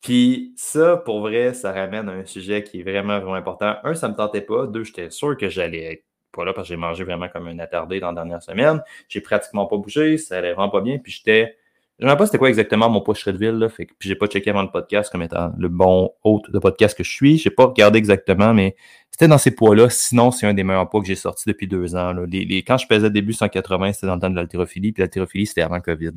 Puis 0.00 0.54
ça, 0.56 0.96
pour 0.96 1.20
vrai, 1.20 1.52
ça 1.52 1.72
ramène 1.72 2.08
à 2.08 2.12
un 2.12 2.24
sujet 2.24 2.62
qui 2.62 2.80
est 2.80 2.82
vraiment, 2.82 3.18
vraiment 3.18 3.34
important. 3.34 3.76
Un, 3.84 3.94
ça 3.94 4.08
ne 4.08 4.12
me 4.12 4.16
tentait 4.16 4.40
pas. 4.40 4.66
Deux, 4.66 4.84
j'étais 4.84 5.10
sûr 5.10 5.36
que 5.36 5.48
j'allais 5.48 5.92
être 5.92 6.04
pas 6.32 6.44
là 6.44 6.52
parce 6.52 6.68
que 6.68 6.74
j'ai 6.74 6.80
mangé 6.80 7.04
vraiment 7.04 7.28
comme 7.28 7.48
un 7.48 7.58
attardé 7.58 8.00
dans 8.00 8.08
la 8.08 8.14
dernière 8.14 8.42
semaine. 8.42 8.82
J'ai 9.08 9.20
pratiquement 9.20 9.66
pas 9.66 9.76
bougé, 9.76 10.16
ça 10.16 10.38
allait 10.38 10.52
vraiment 10.52 10.70
pas 10.70 10.80
bien. 10.80 10.98
Puis 10.98 11.12
j'étais. 11.12 11.56
Je 11.98 12.06
ne 12.06 12.10
sais 12.10 12.16
pas 12.16 12.24
c'était 12.24 12.38
quoi 12.38 12.48
exactement 12.48 12.88
mon 12.88 13.02
push 13.02 13.26
de 13.26 13.36
ville, 13.36 13.58
là, 13.58 13.68
fait 13.68 13.84
que, 13.84 13.92
puis 13.98 14.08
j'ai 14.08 14.14
pas 14.14 14.26
checké 14.26 14.48
avant 14.48 14.62
le 14.62 14.70
podcast 14.70 15.12
comme 15.12 15.20
étant 15.20 15.52
le 15.58 15.68
bon 15.68 16.10
hôte 16.24 16.50
de 16.50 16.58
podcast 16.58 16.96
que 16.96 17.04
je 17.04 17.10
suis. 17.10 17.36
J'ai 17.36 17.50
pas 17.50 17.66
regardé 17.66 17.98
exactement, 17.98 18.54
mais 18.54 18.74
c'était 19.10 19.28
dans 19.28 19.36
ces 19.36 19.50
poids-là. 19.50 19.90
Sinon, 19.90 20.30
c'est 20.30 20.46
un 20.46 20.54
des 20.54 20.64
meilleurs 20.64 20.88
poids 20.88 21.02
que 21.02 21.06
j'ai 21.06 21.14
sorti 21.14 21.44
depuis 21.46 21.68
deux 21.68 21.94
ans. 21.96 22.14
Là. 22.14 22.24
Les, 22.26 22.62
quand 22.62 22.78
je 22.78 22.86
pesais 22.86 23.10
début 23.10 23.34
180, 23.34 23.92
c'était 23.92 24.06
dans 24.06 24.14
le 24.14 24.20
temps 24.22 24.30
de 24.30 24.36
l'haltérophilie, 24.36 24.92
puis 24.92 25.02
l'haltérophilie, 25.02 25.44
c'était 25.44 25.60
avant 25.60 25.78
COVID. 25.78 26.12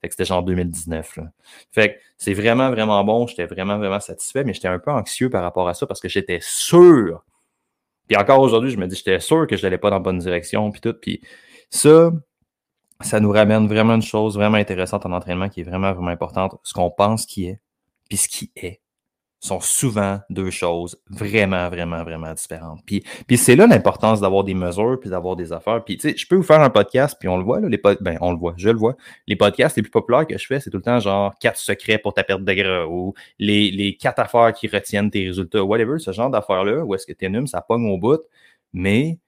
Fait 0.00 0.08
que 0.08 0.14
c'était 0.14 0.24
genre 0.24 0.42
2019. 0.42 1.16
Là. 1.16 1.24
Fait 1.72 1.94
que 1.94 2.00
c'est 2.16 2.34
vraiment, 2.34 2.70
vraiment 2.70 3.02
bon. 3.04 3.26
J'étais 3.26 3.46
vraiment, 3.46 3.78
vraiment 3.78 4.00
satisfait, 4.00 4.44
mais 4.44 4.54
j'étais 4.54 4.68
un 4.68 4.78
peu 4.78 4.90
anxieux 4.90 5.30
par 5.30 5.42
rapport 5.42 5.68
à 5.68 5.74
ça 5.74 5.86
parce 5.86 6.00
que 6.00 6.08
j'étais 6.08 6.38
sûr. 6.40 7.24
Puis 8.06 8.16
encore 8.16 8.40
aujourd'hui, 8.40 8.70
je 8.70 8.76
me 8.78 8.86
dis, 8.86 8.96
j'étais 8.96 9.20
sûr 9.20 9.46
que 9.46 9.56
je 9.56 9.62
n'allais 9.62 9.78
pas 9.78 9.90
dans 9.90 9.96
la 9.96 10.02
bonne 10.02 10.18
direction, 10.18 10.70
puis 10.70 10.80
tout. 10.80 10.94
Puis 10.94 11.20
ça, 11.70 12.10
ça 13.00 13.20
nous 13.20 13.30
ramène 13.30 13.66
vraiment 13.66 13.94
une 13.94 14.02
chose 14.02 14.36
vraiment 14.36 14.56
intéressante 14.56 15.04
en 15.04 15.12
entraînement 15.12 15.48
qui 15.48 15.60
est 15.60 15.64
vraiment, 15.64 15.92
vraiment 15.92 16.10
importante. 16.10 16.56
Ce 16.62 16.72
qu'on 16.72 16.90
pense 16.90 17.26
qui 17.26 17.46
est, 17.46 17.60
puis 18.08 18.16
ce 18.16 18.28
qui 18.28 18.50
est 18.56 18.80
sont 19.40 19.60
souvent 19.60 20.18
deux 20.30 20.50
choses 20.50 21.00
vraiment, 21.10 21.68
vraiment, 21.68 22.02
vraiment 22.02 22.32
différentes. 22.34 22.80
Puis, 22.84 23.04
puis 23.26 23.36
c'est 23.36 23.54
là 23.54 23.66
l'importance 23.66 24.20
d'avoir 24.20 24.42
des 24.42 24.54
mesures, 24.54 24.98
puis 25.00 25.10
d'avoir 25.10 25.36
des 25.36 25.52
affaires. 25.52 25.84
Puis, 25.84 25.96
tu 25.96 26.10
sais, 26.10 26.16
je 26.16 26.26
peux 26.26 26.36
vous 26.36 26.42
faire 26.42 26.60
un 26.60 26.70
podcast, 26.70 27.16
puis 27.18 27.28
on 27.28 27.36
le 27.36 27.44
voit, 27.44 27.60
là, 27.60 27.68
les 27.68 27.80
ben, 28.00 28.18
on 28.20 28.32
le 28.32 28.38
voit, 28.38 28.54
je 28.56 28.68
le 28.68 28.76
vois. 28.76 28.96
Les 29.26 29.36
podcasts 29.36 29.76
les 29.76 29.82
plus 29.82 29.90
populaires 29.90 30.26
que 30.26 30.36
je 30.36 30.46
fais, 30.46 30.60
c'est 30.60 30.70
tout 30.70 30.78
le 30.78 30.82
temps 30.82 30.98
genre 30.98 31.34
quatre 31.38 31.58
secrets 31.58 31.98
pour 31.98 32.14
ta 32.14 32.24
perte 32.24 32.42
de 32.42 32.52
gras 32.52 32.86
ou 32.86 33.14
les, 33.38 33.70
les 33.70 33.96
quatre 33.96 34.18
affaires 34.18 34.52
qui 34.52 34.66
retiennent 34.66 35.10
tes 35.10 35.26
résultats, 35.26 35.62
whatever, 35.62 35.98
ce 35.98 36.12
genre 36.12 36.30
d'affaires-là, 36.30 36.84
où 36.84 36.94
est-ce 36.94 37.06
que 37.06 37.12
tu 37.12 37.24
énumes, 37.24 37.46
ça 37.46 37.60
pogne 37.60 37.88
au 37.88 37.98
bout. 37.98 38.20
Mais 38.72 39.18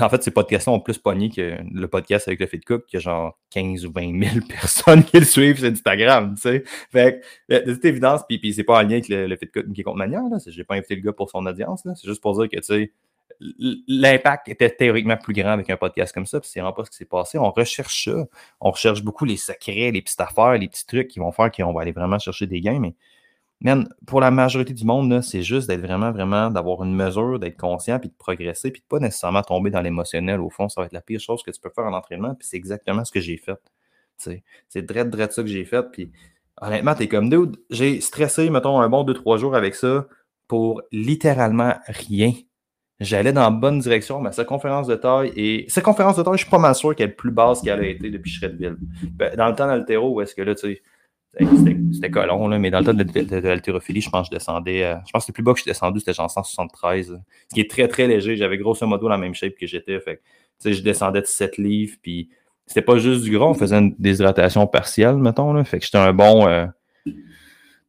en 0.00 0.08
fait, 0.08 0.22
ces 0.22 0.30
podcasts-là 0.30 0.72
ont 0.72 0.80
plus 0.80 0.98
pogné 0.98 1.30
que 1.30 1.58
le 1.70 1.88
podcast 1.88 2.28
avec 2.28 2.40
le 2.40 2.46
Fit 2.46 2.60
Cook, 2.60 2.86
qui 2.86 2.96
a 2.96 3.00
genre 3.00 3.38
15 3.50 3.86
ou 3.86 3.92
20 3.92 4.30
000 4.30 4.46
personnes 4.48 5.04
qui 5.04 5.18
le 5.18 5.24
suivent 5.24 5.58
sur 5.58 5.68
Instagram, 5.68 6.34
tu 6.34 6.42
sais. 6.42 6.62
Fait 6.90 7.22
que, 7.48 7.64
de 7.64 7.74
toute 7.74 7.84
évidence, 7.84 8.22
puis, 8.28 8.38
puis 8.38 8.54
c'est 8.54 8.64
pas 8.64 8.78
en 8.78 8.82
lien 8.82 8.92
avec 8.92 9.08
le, 9.08 9.36
Fit 9.36 9.48
Cook 9.48 9.72
qui 9.72 9.82
contre 9.82 9.98
manière, 9.98 10.22
là. 10.30 10.38
J'ai 10.46 10.64
pas 10.64 10.74
invité 10.74 10.96
le 10.96 11.02
gars 11.02 11.12
pour 11.12 11.30
son 11.30 11.44
audience, 11.46 11.84
là. 11.84 11.94
C'est 11.94 12.08
juste 12.08 12.22
pour 12.22 12.38
dire 12.38 12.48
que, 12.48 12.56
tu 12.56 12.62
sais, 12.62 12.92
l'impact 13.88 14.48
était 14.48 14.70
théoriquement 14.70 15.16
plus 15.16 15.34
grand 15.34 15.50
avec 15.50 15.68
un 15.70 15.76
podcast 15.76 16.14
comme 16.14 16.26
ça, 16.26 16.40
puis 16.40 16.48
c'est 16.48 16.60
vraiment 16.60 16.74
pas 16.74 16.84
ce 16.84 16.90
qui 16.90 16.96
s'est 16.96 17.04
passé. 17.04 17.38
On 17.38 17.50
recherche 17.50 18.04
ça. 18.04 18.24
On 18.60 18.70
recherche 18.70 19.02
beaucoup 19.02 19.24
les 19.24 19.36
secrets, 19.36 19.90
les 19.90 20.02
petites 20.02 20.20
affaires, 20.20 20.56
les 20.58 20.68
petits 20.68 20.86
trucs 20.86 21.08
qui 21.08 21.18
vont 21.18 21.32
faire 21.32 21.50
qu'on 21.50 21.72
va 21.72 21.82
aller 21.82 21.92
vraiment 21.92 22.18
chercher 22.18 22.46
des 22.46 22.60
gains, 22.60 22.78
mais 22.78 22.94
pour 24.06 24.20
la 24.20 24.30
majorité 24.30 24.72
du 24.72 24.84
monde, 24.84 25.22
c'est 25.22 25.42
juste 25.42 25.68
d'être 25.68 25.80
vraiment, 25.80 26.10
vraiment, 26.10 26.50
d'avoir 26.50 26.82
une 26.82 26.94
mesure, 26.94 27.38
d'être 27.38 27.56
conscient, 27.56 27.98
puis 27.98 28.08
de 28.08 28.14
progresser, 28.14 28.70
puis 28.70 28.80
de 28.80 28.86
pas 28.86 28.98
nécessairement 28.98 29.42
tomber 29.42 29.70
dans 29.70 29.80
l'émotionnel. 29.80 30.40
Au 30.40 30.50
fond, 30.50 30.68
ça 30.68 30.80
va 30.80 30.86
être 30.86 30.92
la 30.92 31.00
pire 31.00 31.20
chose 31.20 31.42
que 31.42 31.50
tu 31.50 31.60
peux 31.60 31.70
faire 31.74 31.84
en 31.84 31.92
entraînement, 31.92 32.34
puis 32.34 32.48
c'est 32.48 32.56
exactement 32.56 33.04
ce 33.04 33.12
que 33.12 33.20
j'ai 33.20 33.36
fait. 33.36 33.60
C'est 34.16 34.82
drette, 34.82 35.10
drette 35.10 35.32
ça 35.32 35.42
que 35.42 35.48
j'ai 35.48 35.64
fait, 35.64 35.82
puis 35.90 36.10
honnêtement, 36.60 36.94
t'es 36.94 37.08
comme, 37.08 37.28
dude, 37.28 37.56
j'ai 37.70 38.00
stressé, 38.00 38.50
mettons, 38.50 38.80
un 38.80 38.88
bon 38.88 39.04
2-3 39.04 39.38
jours 39.38 39.54
avec 39.54 39.74
ça 39.74 40.06
pour 40.48 40.82
littéralement 40.92 41.74
rien. 41.86 42.32
J'allais 43.00 43.32
dans 43.32 43.42
la 43.42 43.50
bonne 43.50 43.80
direction, 43.80 44.20
ma 44.20 44.30
circonférence 44.30 44.86
de 44.86 44.94
taille 44.94 45.32
et 45.34 45.64
circonférence 45.68 46.16
de 46.16 46.22
taille, 46.22 46.34
je 46.34 46.42
suis 46.42 46.50
pas 46.50 46.58
mal 46.58 46.74
sûr 46.74 46.94
qu'elle 46.94 47.10
est 47.10 47.14
plus 47.14 47.32
basse 47.32 47.60
qu'elle 47.62 47.80
a 47.80 47.86
été 47.86 48.10
depuis 48.10 48.30
Shredville. 48.30 48.76
Ben, 49.14 49.34
dans 49.34 49.48
le 49.48 49.56
temps 49.56 49.66
d'Altero, 49.66 50.14
où 50.14 50.20
est-ce 50.20 50.34
que 50.36 50.42
là, 50.42 50.54
tu 50.54 50.74
sais, 50.74 50.82
c'était 51.38 52.10
colon, 52.10 52.46
là, 52.48 52.58
mais 52.58 52.70
dans 52.70 52.80
le 52.80 52.84
temps 52.84 52.94
de, 52.94 53.04
de, 53.04 53.36
l'haltérophilie, 53.36 54.02
je 54.02 54.10
pense 54.10 54.28
que 54.28 54.34
je 54.34 54.38
descendais. 54.38 54.84
Euh, 54.84 54.96
je 55.06 55.12
pense 55.12 55.24
que 55.24 55.30
le 55.30 55.34
plus 55.34 55.42
bas 55.42 55.52
que 55.52 55.58
je 55.58 55.62
suis 55.62 55.70
descendu, 55.70 55.98
c'était 56.00 56.12
genre 56.12 56.30
173. 56.30 57.18
Ce 57.48 57.54
qui 57.54 57.60
est 57.60 57.70
très, 57.70 57.88
très 57.88 58.06
léger. 58.06 58.36
J'avais 58.36 58.58
grosso 58.58 58.86
modo 58.86 59.08
la 59.08 59.16
même 59.16 59.34
shape 59.34 59.54
que 59.54 59.66
j'étais. 59.66 59.98
Fait 60.00 60.20
je 60.64 60.82
descendais 60.82 61.22
de 61.22 61.26
7 61.26 61.56
livres. 61.56 61.96
Puis 62.02 62.28
c'était 62.66 62.82
pas 62.82 62.98
juste 62.98 63.22
du 63.22 63.30
gras, 63.30 63.46
on 63.46 63.54
faisait 63.54 63.76
une 63.76 63.94
déshydratation 63.98 64.66
partielle, 64.66 65.16
mettons. 65.16 65.52
Là, 65.52 65.64
fait 65.64 65.78
que 65.78 65.84
j'étais 65.84 65.98
un 65.98 66.12
bon. 66.12 66.46
Euh, 66.46 66.66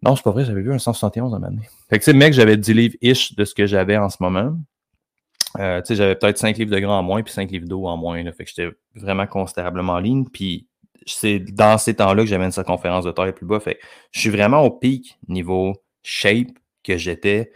non, 0.01 0.15
c'est 0.15 0.23
pas 0.23 0.31
vrai, 0.31 0.43
j'avais 0.43 0.61
vu 0.61 0.73
un 0.73 0.79
171 0.79 1.33
à 1.33 1.37
un 1.37 1.39
moment 1.39 1.61
Fait 1.89 1.97
que, 1.97 2.03
tu 2.03 2.11
sais, 2.11 2.17
mec, 2.17 2.33
j'avais 2.33 2.57
10 2.57 2.73
livres 2.73 2.95
ish 3.01 3.35
de 3.35 3.45
ce 3.45 3.53
que 3.53 3.65
j'avais 3.65 3.97
en 3.97 4.09
ce 4.09 4.17
moment. 4.19 4.57
Euh, 5.59 5.81
j'avais 5.87 6.15
peut-être 6.15 6.37
5 6.37 6.57
livres 6.57 6.71
de 6.71 6.79
gras 6.79 6.93
en 6.93 7.03
moins, 7.03 7.21
puis 7.23 7.33
5 7.33 7.49
livres 7.51 7.67
d'eau 7.67 7.85
en 7.85 7.95
moins. 7.95 8.21
Là, 8.23 8.33
fait 8.33 8.43
que 8.43 8.49
j'étais 8.49 8.69
vraiment 8.95 9.27
considérablement 9.27 9.99
lean. 9.99 10.25
Puis 10.25 10.67
c'est 11.05 11.39
dans 11.39 11.77
ces 11.77 11.95
temps-là 11.95 12.23
que 12.23 12.29
j'avais 12.29 12.45
une 12.45 12.51
circonférence 12.51 13.05
de 13.05 13.11
taille 13.11 13.33
plus 13.33 13.45
bas. 13.45 13.59
Fait 13.59 13.79
je 14.11 14.19
suis 14.19 14.29
vraiment 14.29 14.61
au 14.61 14.71
pic 14.71 15.17
niveau 15.27 15.73
shape 16.03 16.49
que 16.83 16.97
j'étais 16.97 17.51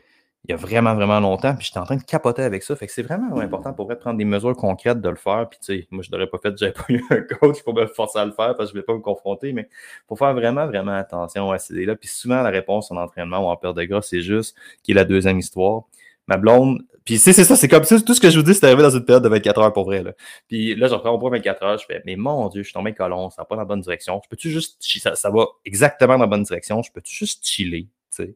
il 0.48 0.52
y 0.52 0.54
a 0.54 0.58
vraiment, 0.58 0.96
vraiment 0.96 1.20
longtemps. 1.20 1.54
Puis 1.56 1.68
j'étais 1.68 1.80
en 1.80 1.84
train 1.84 1.98
de 1.98 2.04
capoter 2.04 2.42
avec 2.42 2.64
ça. 2.64 2.76
Fait 2.76 2.88
que 2.88 2.94
c'est 2.94 3.04
vraiment 3.04 3.38
important 3.38 3.74
pour 3.74 3.88
prendre 3.98 4.18
des 4.18 4.24
mesures 4.24 4.56
concrètes 4.56 5.02
de 5.02 5.10
le 5.10 5.18
faire. 5.18 5.48
Puis 5.50 5.60
tu 5.60 5.82
sais, 5.82 5.88
moi, 5.92 6.04
je 6.04 6.12
n'aurais 6.12 6.28
pas 6.28 6.38
fait, 6.38 6.58
j'avais 6.58 6.72
pas 6.74 6.86
eu 6.88 7.04
un 7.10 7.22
coach 7.22 7.62
pour 7.64 7.74
me 7.74 7.86
forcer 7.86 8.20
à 8.20 8.26
le 8.26 8.32
faire 8.32 8.56
parce 8.56 8.58
que 8.58 8.64
je 8.66 8.70
ne 8.70 8.72
voulais 8.72 8.84
pas 8.84 8.94
me 8.94 9.00
confronter. 9.02 9.52
Mais 9.52 9.68
il 9.70 10.08
faut 10.08 10.16
faire 10.16 10.34
vraiment, 10.34 10.66
vraiment 10.66 10.94
attention 10.94 11.52
à 11.52 11.60
ces 11.60 11.74
idées-là. 11.74 11.98
Puis 11.98 12.08
souvent, 12.08 12.42
la 12.42 12.50
réponse 12.50 12.90
en 12.92 12.96
entraînement 12.96 13.40
ou 13.40 13.50
en 13.50 13.58
perte 13.58 13.76
de 13.76 13.84
gras, 13.84 14.02
c'est 14.02 14.22
juste 14.22 14.56
qui 14.84 14.92
est 14.92 14.96
la 14.96 15.06
deuxième 15.06 15.38
histoire. 15.38 15.84
Ma 16.28 16.38
blonde, 16.38 16.82
puis 17.08 17.18
c'est 17.18 17.32
ça, 17.32 17.56
c'est 17.56 17.70
comme 17.70 17.86
ça, 17.86 18.02
tout 18.02 18.14
ce 18.14 18.20
que 18.20 18.30
je 18.30 18.38
vous 18.38 18.44
dis, 18.44 18.54
c'est 18.54 18.66
arrivé 18.66 18.84
dans 18.84 18.90
une 18.90 19.06
période 19.06 19.24
de 19.24 19.30
24 19.30 19.62
heures 19.62 19.74
pour 19.74 19.86
vrai. 19.86 20.04
Là. 20.04 20.12
Puis 20.50 20.76
là, 20.76 20.88
je 20.88 20.94
reprends 20.94 21.12
au 21.12 21.18
point 21.18 21.32
24 21.32 21.64
heures, 21.64 21.78
je 21.78 21.86
fais, 21.86 22.02
mais 22.06 22.18
mon 22.18 22.50
Dieu, 22.50 22.64
je 22.64 22.68
suis 22.68 22.74
tombé 22.74 22.94
colon, 22.94 23.30
ça 23.30 23.44
va 23.44 23.46
pas 23.46 23.56
dans 23.56 23.62
la 23.62 23.66
bonne 23.66 23.80
direction. 23.80 24.20
Je 24.24 24.30
peux-tu 24.30 24.50
juste, 24.50 24.78
ça, 25.00 25.16
ça 25.16 25.30
va 25.30 25.46
exactement 25.64 26.16
dans 26.16 26.26
la 26.26 26.28
bonne 26.28 26.44
direction, 26.44 26.84
je 26.84 26.92
peux-tu 26.92 27.16
juste 27.16 27.46
chiller, 27.46 27.88
tu 28.14 28.24
sais? 28.24 28.36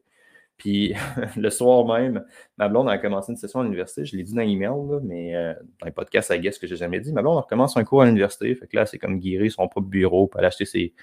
Puis 0.56 0.94
le 1.36 1.50
soir 1.50 1.84
même, 1.84 2.24
ma 2.56 2.68
blonde 2.68 2.88
a 2.88 2.96
commencé 2.96 3.32
une 3.32 3.36
session 3.36 3.60
à 3.60 3.64
l'université. 3.64 4.04
Je 4.04 4.16
l'ai 4.16 4.22
dit 4.22 4.32
dans 4.32 4.42
l'email, 4.42 5.00
mais 5.02 5.34
euh, 5.34 5.54
dans 5.80 5.86
les 5.86 5.92
podcasts, 5.92 6.30
à 6.30 6.38
guess 6.38 6.58
que 6.58 6.66
j'ai 6.66 6.76
jamais 6.76 7.00
dit. 7.00 7.12
Ma 7.12 7.20
blonde 7.20 7.38
recommence 7.38 7.76
un 7.76 7.84
cours 7.84 8.02
à 8.02 8.06
l'université. 8.06 8.54
Fait 8.54 8.66
que 8.68 8.76
là, 8.76 8.86
c'est 8.86 8.98
comme 8.98 9.18
guérir 9.18 9.50
son 9.50 9.68
propre 9.68 9.88
bureau 9.88 10.28
pour 10.28 10.38
aller 10.38 10.46
acheter 10.46 10.64
ses. 10.64 10.94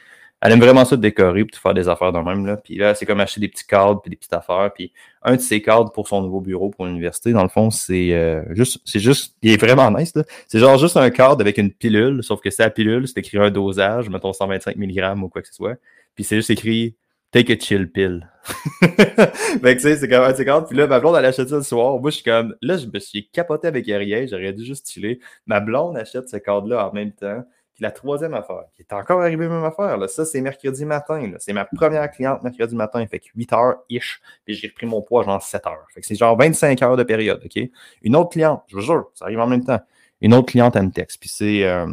Elle 0.42 0.54
aime 0.54 0.60
vraiment 0.60 0.86
ça 0.86 0.96
de 0.96 1.02
décorer 1.02 1.44
pour 1.44 1.60
faire 1.60 1.74
des 1.74 1.90
affaires 1.90 2.14
de 2.14 2.20
même. 2.20 2.46
Là. 2.46 2.58
Puis 2.58 2.76
là, 2.78 2.96
c'est 2.96 3.06
comme 3.06 3.20
acheter 3.20 3.42
des 3.42 3.50
petits 3.50 3.68
cadres 3.68 4.02
puis 4.02 4.10
des 4.10 4.16
petites 4.16 4.34
affaires. 4.34 4.72
Puis 4.74 4.94
un 5.22 5.36
de 5.36 5.42
ses 5.42 5.62
cadres 5.62 5.92
pour 5.92 6.08
son 6.08 6.22
nouveau 6.22 6.40
bureau 6.40 6.70
pour 6.70 6.86
l'université, 6.86 7.34
dans 7.34 7.44
le 7.44 7.50
fond, 7.50 7.70
c'est 7.70 8.14
euh, 8.14 8.44
juste. 8.56 8.80
C'est 8.86 9.00
juste. 9.00 9.36
Il 9.42 9.52
est 9.52 9.58
vraiment 9.58 9.92
nice. 9.92 10.14
C'est 10.48 10.60
genre 10.60 10.78
juste 10.78 10.98
un 10.98 11.10
cadre 11.10 11.42
avec 11.42 11.58
une 11.58 11.72
pilule, 11.72 12.24
sauf 12.24 12.40
que 12.42 12.50
c'est 12.50 12.64
la 12.64 12.70
pilule, 12.70 13.08
c'est 13.08 13.20
écrit 13.20 13.38
un 13.38 13.52
dosage, 13.52 14.10
mettons 14.10 14.32
125 14.34 14.76
mg 14.78 15.24
ou 15.24 15.30
quoi 15.30 15.42
que 15.42 15.48
ce 15.48 15.54
soit. 15.54 15.76
Puis 16.16 16.24
c'est 16.24 16.38
juste 16.38 16.50
écrit 16.50 16.96
Take 17.32 17.54
a 17.54 17.60
chill 17.60 17.92
pill. 17.92 18.28
fait 18.82 19.76
tu 19.76 19.82
sais, 19.82 19.98
c'est 19.98 20.08
comme 20.08 20.24
un 20.24 20.34
quand 20.34 20.64
Puis 20.64 20.76
là, 20.76 20.88
ma 20.88 21.00
blonde, 21.00 21.16
elle 21.16 21.26
achète 21.26 21.50
ça 21.50 21.58
le 21.58 21.64
soir. 21.64 22.00
Moi, 22.00 22.10
je 22.10 22.16
suis 22.16 22.24
comme, 22.24 22.56
là, 22.64 22.76
je 22.78 22.88
me 22.88 22.98
suis 22.98 23.30
capoté 23.30 23.68
avec 23.68 23.86
rien. 23.86 24.26
J'aurais 24.26 24.52
dû 24.52 24.66
juste 24.66 24.90
chiller. 24.90 25.20
Ma 25.46 25.60
blonde 25.60 25.96
achète 25.96 26.28
ce 26.28 26.38
cadre-là 26.38 26.90
en 26.90 26.94
même 26.94 27.12
temps. 27.12 27.44
La 27.80 27.92
troisième 27.92 28.34
affaire, 28.34 28.64
qui 28.76 28.82
est 28.82 28.94
encore 28.94 29.22
arrivée 29.22 29.48
même 29.48 29.64
affaire, 29.64 29.98
là, 29.98 30.08
ça, 30.08 30.26
c'est 30.26 30.42
mercredi 30.42 30.86
matin. 30.86 31.32
C'est 31.40 31.54
ma 31.54 31.66
première 31.66 32.10
cliente 32.12 32.44
mercredi 32.44 32.76
matin. 32.76 33.06
Fait 33.08 33.20
que 33.20 33.28
8 33.36 33.54
heures-ish. 33.54 34.22
Puis 34.46 34.56
j'ai 34.56 34.68
repris 34.68 34.86
mon 34.86 35.02
poids 35.02 35.24
genre 35.24 35.42
7 35.42 35.68
heures. 35.68 35.86
Fait 35.94 36.02
que 36.02 36.08
c'est 36.08 36.16
genre 36.16 36.38
25 36.38 36.82
heures 36.82 36.98
de 36.98 37.04
période, 37.04 37.42
OK? 37.44 37.70
Une 38.02 38.16
autre 38.16 38.32
cliente, 38.32 38.64
je 38.68 38.76
vous 38.76 38.82
jure, 38.82 39.10
ça 39.14 39.26
arrive 39.26 39.40
en 39.40 39.48
même 39.48 39.64
temps. 39.64 39.80
Une 40.22 40.34
autre 40.34 40.48
cliente, 40.48 40.76
elle 40.76 40.88
me 40.88 40.92
texte. 40.92 41.20
Puis 41.20 41.30
c'est, 41.30 41.64
euh, 41.64 41.88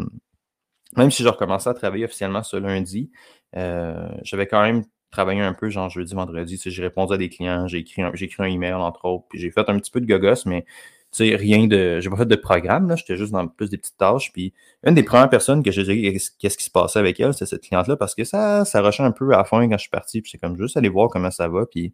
même 0.97 1.11
si 1.11 1.23
j'ai 1.23 1.29
recommencé 1.29 1.69
à 1.69 1.75
travailler 1.75 2.05
officiellement 2.05 2.43
ce 2.43 2.57
lundi, 2.57 3.11
euh, 3.57 4.09
j'avais 4.23 4.47
quand 4.47 4.63
même 4.63 4.85
travaillé 5.11 5.41
un 5.41 5.55
peu, 5.55 5.71
genre 5.71 5.89
jeudi, 5.89 6.15
vendredi. 6.15 6.61
J'ai 6.65 6.83
répondu 6.83 7.15
à 7.15 7.17
des 7.17 7.29
clients, 7.29 7.67
j'ai 7.69 7.79
écrit, 7.79 8.03
un, 8.03 8.13
écrit 8.13 8.43
un 8.43 8.47
email, 8.47 8.75
entre 8.75 9.05
autres, 9.05 9.25
puis 9.29 9.39
j'ai 9.39 9.51
fait 9.51 9.69
un 9.69 9.79
petit 9.79 9.91
peu 9.91 10.01
de 10.01 10.07
gogos, 10.07 10.43
mais 10.47 10.63
tu 10.63 10.69
sais, 11.17 11.37
rien 11.37 11.67
de. 11.67 12.01
J'ai 12.01 12.11
pas 12.11 12.17
fait 12.17 12.27
de 12.27 12.37
programme, 12.37 12.89
là, 12.89 12.97
j'étais 12.97 13.17
juste 13.17 13.33
dans 13.33 13.47
plus 13.49 13.71
des 13.71 13.79
petites 13.79 13.97
tâches. 13.97 14.33
Puis 14.33 14.53
une 14.85 14.95
des 14.95 15.03
premières 15.03 15.31
personnes 15.31 15.63
que 15.63 15.71
j'ai 15.71 15.83
dit 15.85 16.19
qu'est-ce 16.39 16.57
qui 16.57 16.65
se 16.65 16.71
passait 16.71 16.99
avec 16.99 17.19
elle, 17.21 17.35
c'est 17.35 17.47
cette 17.47 17.63
cliente-là, 17.63 17.97
parce 17.97 18.15
que 18.15 18.25
ça, 18.25 18.65
ça 18.65 18.81
rushait 18.81 19.03
un 19.03 19.13
peu 19.13 19.33
à 19.35 19.39
la 19.39 19.45
fin 19.45 19.67
quand 19.69 19.77
je 19.77 19.83
suis 19.83 19.91
parti, 19.91 20.23
puis 20.23 20.31
c'est 20.31 20.39
comme 20.39 20.57
juste 20.57 20.77
aller 20.77 20.89
voir 20.89 21.09
comment 21.09 21.31
ça 21.31 21.49
va. 21.49 21.67
Puis 21.67 21.93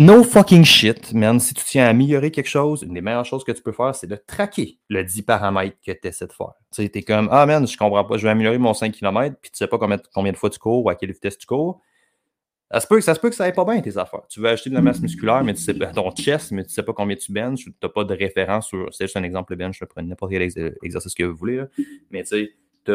No 0.00 0.24
fucking 0.24 0.64
shit, 0.64 1.12
man. 1.12 1.38
Si 1.38 1.52
tu 1.52 1.62
tiens 1.62 1.84
à 1.84 1.88
améliorer 1.90 2.30
quelque 2.30 2.48
chose, 2.48 2.80
une 2.80 2.94
des 2.94 3.02
meilleures 3.02 3.26
choses 3.26 3.44
que 3.44 3.52
tu 3.52 3.60
peux 3.60 3.72
faire, 3.72 3.94
c'est 3.94 4.06
de 4.06 4.16
traquer 4.16 4.78
le 4.88 5.04
10 5.04 5.20
paramètres 5.24 5.76
que 5.84 5.92
tu 5.92 6.08
essaies 6.08 6.26
de 6.26 6.32
faire. 6.32 6.54
Tu 6.74 6.82
sais, 6.82 6.88
t'es 6.88 7.02
comme, 7.02 7.28
ah 7.30 7.44
man, 7.44 7.66
je 7.66 7.76
comprends 7.76 8.02
pas, 8.06 8.16
je 8.16 8.22
vais 8.22 8.30
améliorer 8.30 8.56
mon 8.56 8.72
5 8.72 8.92
km, 8.92 9.36
puis 9.42 9.50
tu 9.50 9.58
sais 9.58 9.66
pas 9.66 9.76
combien, 9.76 9.98
combien 10.14 10.32
de 10.32 10.38
fois 10.38 10.48
tu 10.48 10.58
cours 10.58 10.86
ou 10.86 10.88
à 10.88 10.94
quelle 10.94 11.12
vitesse 11.12 11.36
tu 11.36 11.46
cours. 11.46 11.82
Ça 12.72 12.78
se, 12.78 12.86
peut, 12.86 12.96
que 12.96 13.02
ça 13.02 13.14
se 13.14 13.20
peut 13.20 13.30
que 13.30 13.34
ça 13.34 13.44
aille 13.44 13.52
pas 13.52 13.64
bien 13.64 13.80
tes 13.80 13.98
affaires. 13.98 14.22
Tu 14.28 14.38
veux 14.38 14.48
acheter 14.48 14.70
de 14.70 14.76
la 14.76 14.80
masse 14.80 15.00
musculaire, 15.00 15.42
mais 15.42 15.54
tu 15.54 15.60
sais 15.60 15.74
pas 15.74 15.86
ton 15.86 16.08
chest, 16.12 16.52
mais 16.52 16.62
tu 16.62 16.70
sais 16.70 16.84
pas 16.84 16.92
combien 16.92 17.16
tu 17.16 17.32
benches, 17.32 17.64
tu 17.64 17.72
n'as 17.82 17.88
pas 17.88 18.04
de 18.04 18.14
référence 18.14 18.68
sur. 18.68 18.94
C'est 18.94 19.04
juste 19.04 19.16
un 19.16 19.24
exemple 19.24 19.56
de 19.56 19.58
bench, 19.58 19.78
je 19.80 19.84
prends 19.84 20.02
n'importe 20.02 20.30
quel 20.30 20.42
exercice 20.82 21.14
que 21.14 21.24
vous 21.24 21.34
voulez. 21.34 21.64
Mais 22.12 22.22
tu 22.22 22.28
sais, 22.28 22.52
tu 22.84 22.92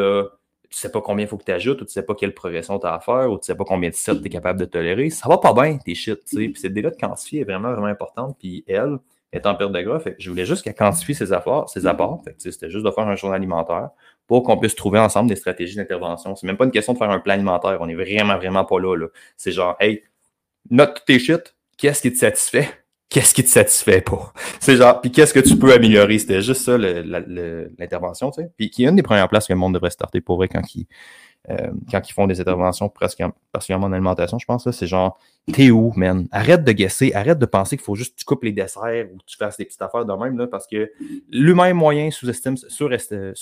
sais 0.70 0.92
pas 0.92 1.02
combien 1.02 1.26
il 1.26 1.28
faut 1.28 1.38
que 1.38 1.44
tu 1.44 1.52
ajoutes, 1.52 1.82
ou 1.82 1.86
tu 1.86 1.92
sais 1.92 2.04
pas 2.04 2.16
quelle 2.16 2.34
progression 2.34 2.80
tu 2.80 2.88
as 2.88 2.94
à 2.94 3.00
faire, 3.02 3.30
ou 3.30 3.38
tu 3.38 3.46
sais 3.46 3.56
pas 3.56 3.66
combien 3.66 3.90
de 3.90 3.96
sets 3.96 4.18
tu 4.22 4.26
es 4.26 4.30
capable 4.30 4.62
de 4.62 4.66
tolérer. 4.66 5.10
Ça 5.10 5.28
va 5.28 5.40
pas 5.40 5.54
bien, 5.54 5.78
tes 5.78 5.94
shit. 5.94 6.22
Puis 6.34 6.54
cette 6.56 6.72
idée-là 6.72 6.92
de 6.92 6.96
quantifier 6.96 7.42
est 7.42 7.46
vraiment, 7.46 7.72
vraiment 7.74 7.88
importante. 7.88 8.38
Puis 8.40 8.64
elle 8.68 8.98
est 9.34 9.46
en 9.46 9.56
perte 9.56 9.74
de 9.74 9.82
gras. 9.82 10.02
Je 10.18 10.30
voulais 10.30 10.46
juste 10.46 10.64
qu'elle 10.64 10.76
quantifie 10.76 11.16
ses 11.16 11.34
efforts, 11.34 11.70
ses 11.70 11.86
apports. 11.86 12.24
C'était 12.38 12.70
juste 12.70 12.86
de 12.86 12.92
faire 12.92 13.08
un 13.08 13.18
journal 13.18 13.36
alimentaire 13.36 13.90
pour 14.28 14.44
qu'on 14.44 14.58
puisse 14.58 14.76
trouver 14.76 15.00
ensemble 15.00 15.30
des 15.30 15.36
stratégies 15.36 15.76
d'intervention. 15.76 16.36
C'est 16.36 16.48
même 16.48 16.58
pas 16.58 16.66
une 16.66 16.72
question 16.72 16.94
de 16.94 16.98
faire 16.98 17.10
un 17.10 17.20
plan 17.20 17.34
alimentaire. 17.34 17.78
On 17.80 17.88
est 17.88 17.96
vraiment, 17.96 18.38
vraiment 18.38 18.66
pas 18.66 18.80
là. 18.80 18.96
là. 18.96 19.08
C'est 19.38 19.52
genre, 19.52 19.76
hey, 19.80 20.04
note 20.70 21.04
tes 21.06 21.20
shit, 21.20 21.56
qu'est-ce 21.78 22.02
qui 22.02 22.12
te 22.12 22.18
satisfait, 22.18 22.70
qu'est-ce 23.10 23.34
qui 23.34 23.44
te 23.44 23.50
satisfait 23.50 24.02
pas? 24.02 24.34
C'est 24.60 24.76
genre, 24.78 25.00
puis 25.02 25.12
qu'est-ce 25.12 25.34
que 25.34 25.40
tu 25.40 25.58
peux 25.58 25.74
améliorer? 25.74 26.18
C'était 26.20 26.42
juste 26.42 26.64
ça 26.64 26.78
l'intervention, 26.78 28.32
tu 28.32 28.42
sais. 28.42 28.52
Puis 28.58 28.70
qui 28.70 28.86
est 28.86 28.90
une 28.90 28.96
des 28.96 29.04
premières 29.04 29.30
places 29.30 29.48
que 29.48 29.54
le 29.54 29.60
monde 29.60 29.74
devrait 29.74 29.92
starter 29.92 30.22
pour 30.22 30.38
vrai 30.38 30.48
quand 30.48 30.62
ils, 30.76 30.88
euh, 31.50 31.72
quand 31.92 32.02
ils 32.10 32.14
font 32.14 32.28
des 32.28 32.40
interventions 32.42 32.90
presque 32.90 33.22
particulièrement 33.52 33.88
en 33.88 33.92
alimentation, 33.92 34.40
je 34.40 34.46
pense. 34.46 34.70
C'est 34.72 34.88
genre, 34.88 35.20
t'es 35.52 35.70
où, 35.72 35.94
man? 35.96 36.28
Arrête 36.32 36.64
de 36.64 36.72
guesser, 36.72 37.14
arrête 37.14 37.38
de 37.40 37.46
penser 37.46 37.78
qu'il 37.78 37.84
faut 37.86 37.96
juste 37.96 38.14
que 38.14 38.20
tu 38.20 38.26
coupes 38.26 38.44
les 38.44 38.52
desserts 38.52 39.08
ou 39.14 39.18
que 39.18 39.24
tu 39.26 39.38
fasses 39.38 39.58
des 39.58 39.66
petites 39.66 39.82
affaires 39.82 40.06
de 40.06 40.14
même, 40.14 40.38
là, 40.38 40.48
parce 40.48 40.68
que 40.68 40.92
l'humain 41.30 41.74
moyen 41.74 42.12
sous-estime, 42.12 42.58
sous-estime, 42.58 43.34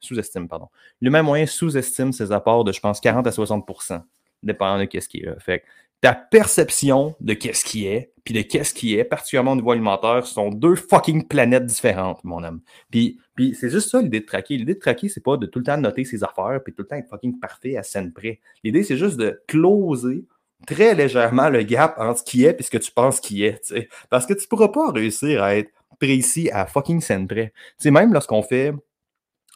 sous-estime, 0.00 0.48
pardon. 0.48 0.68
L'humain 1.00 1.22
moyen 1.22 1.46
sous-estime 1.46 2.12
ses 2.12 2.32
apports 2.32 2.64
de, 2.64 2.72
je 2.72 2.80
pense, 2.80 3.00
40 3.00 3.26
à 3.26 3.30
60% 3.30 4.02
dépendant 4.42 4.78
de 4.78 4.84
qu'est-ce 4.84 5.08
qui 5.08 5.18
est 5.18 5.26
là. 5.26 5.34
Fait 5.38 5.64
ta 6.00 6.14
perception 6.14 7.16
de 7.20 7.34
qu'est-ce 7.34 7.64
qui 7.64 7.86
est, 7.86 8.12
puis 8.28 8.34
de 8.34 8.42
qu'est-ce 8.42 8.74
qui 8.74 8.94
est, 8.94 9.04
particulièrement 9.04 9.52
au 9.52 9.56
niveau 9.56 9.70
alimentaire, 9.70 10.26
sont 10.26 10.50
deux 10.50 10.74
fucking 10.74 11.26
planètes 11.26 11.64
différentes, 11.64 12.22
mon 12.24 12.44
homme. 12.44 12.60
Puis, 12.90 13.18
puis 13.34 13.56
c'est 13.58 13.70
juste 13.70 13.88
ça 13.88 14.02
l'idée 14.02 14.20
de 14.20 14.26
traquer. 14.26 14.58
L'idée 14.58 14.74
de 14.74 14.78
traquer, 14.78 15.08
c'est 15.08 15.22
pas 15.22 15.38
de 15.38 15.46
tout 15.46 15.60
le 15.60 15.64
temps 15.64 15.78
noter 15.78 16.04
ses 16.04 16.22
affaires, 16.22 16.60
puis 16.62 16.74
tout 16.74 16.82
le 16.82 16.88
temps 16.88 16.96
être 16.96 17.08
fucking 17.08 17.40
parfait 17.40 17.78
à 17.78 17.82
scène 17.82 18.12
près. 18.12 18.40
L'idée, 18.62 18.82
c'est 18.82 18.98
juste 18.98 19.16
de 19.16 19.40
closer 19.46 20.26
très 20.66 20.94
légèrement 20.94 21.48
le 21.48 21.62
gap 21.62 21.94
entre 21.96 22.18
ce 22.18 22.24
qui 22.24 22.44
est 22.44 22.60
et 22.60 22.62
ce 22.62 22.70
que 22.70 22.76
tu 22.76 22.92
penses 22.92 23.18
qui 23.18 23.44
est. 23.44 23.64
sais. 23.64 23.88
Parce 24.10 24.26
que 24.26 24.34
tu 24.34 24.46
pourras 24.46 24.68
pas 24.68 24.90
réussir 24.90 25.42
à 25.42 25.56
être 25.56 25.70
précis 25.98 26.50
à 26.52 26.66
fucking 26.66 27.00
scène 27.00 27.26
près. 27.26 27.54
C'est 27.78 27.90
même 27.90 28.12
lorsqu'on 28.12 28.42
fait 28.42 28.74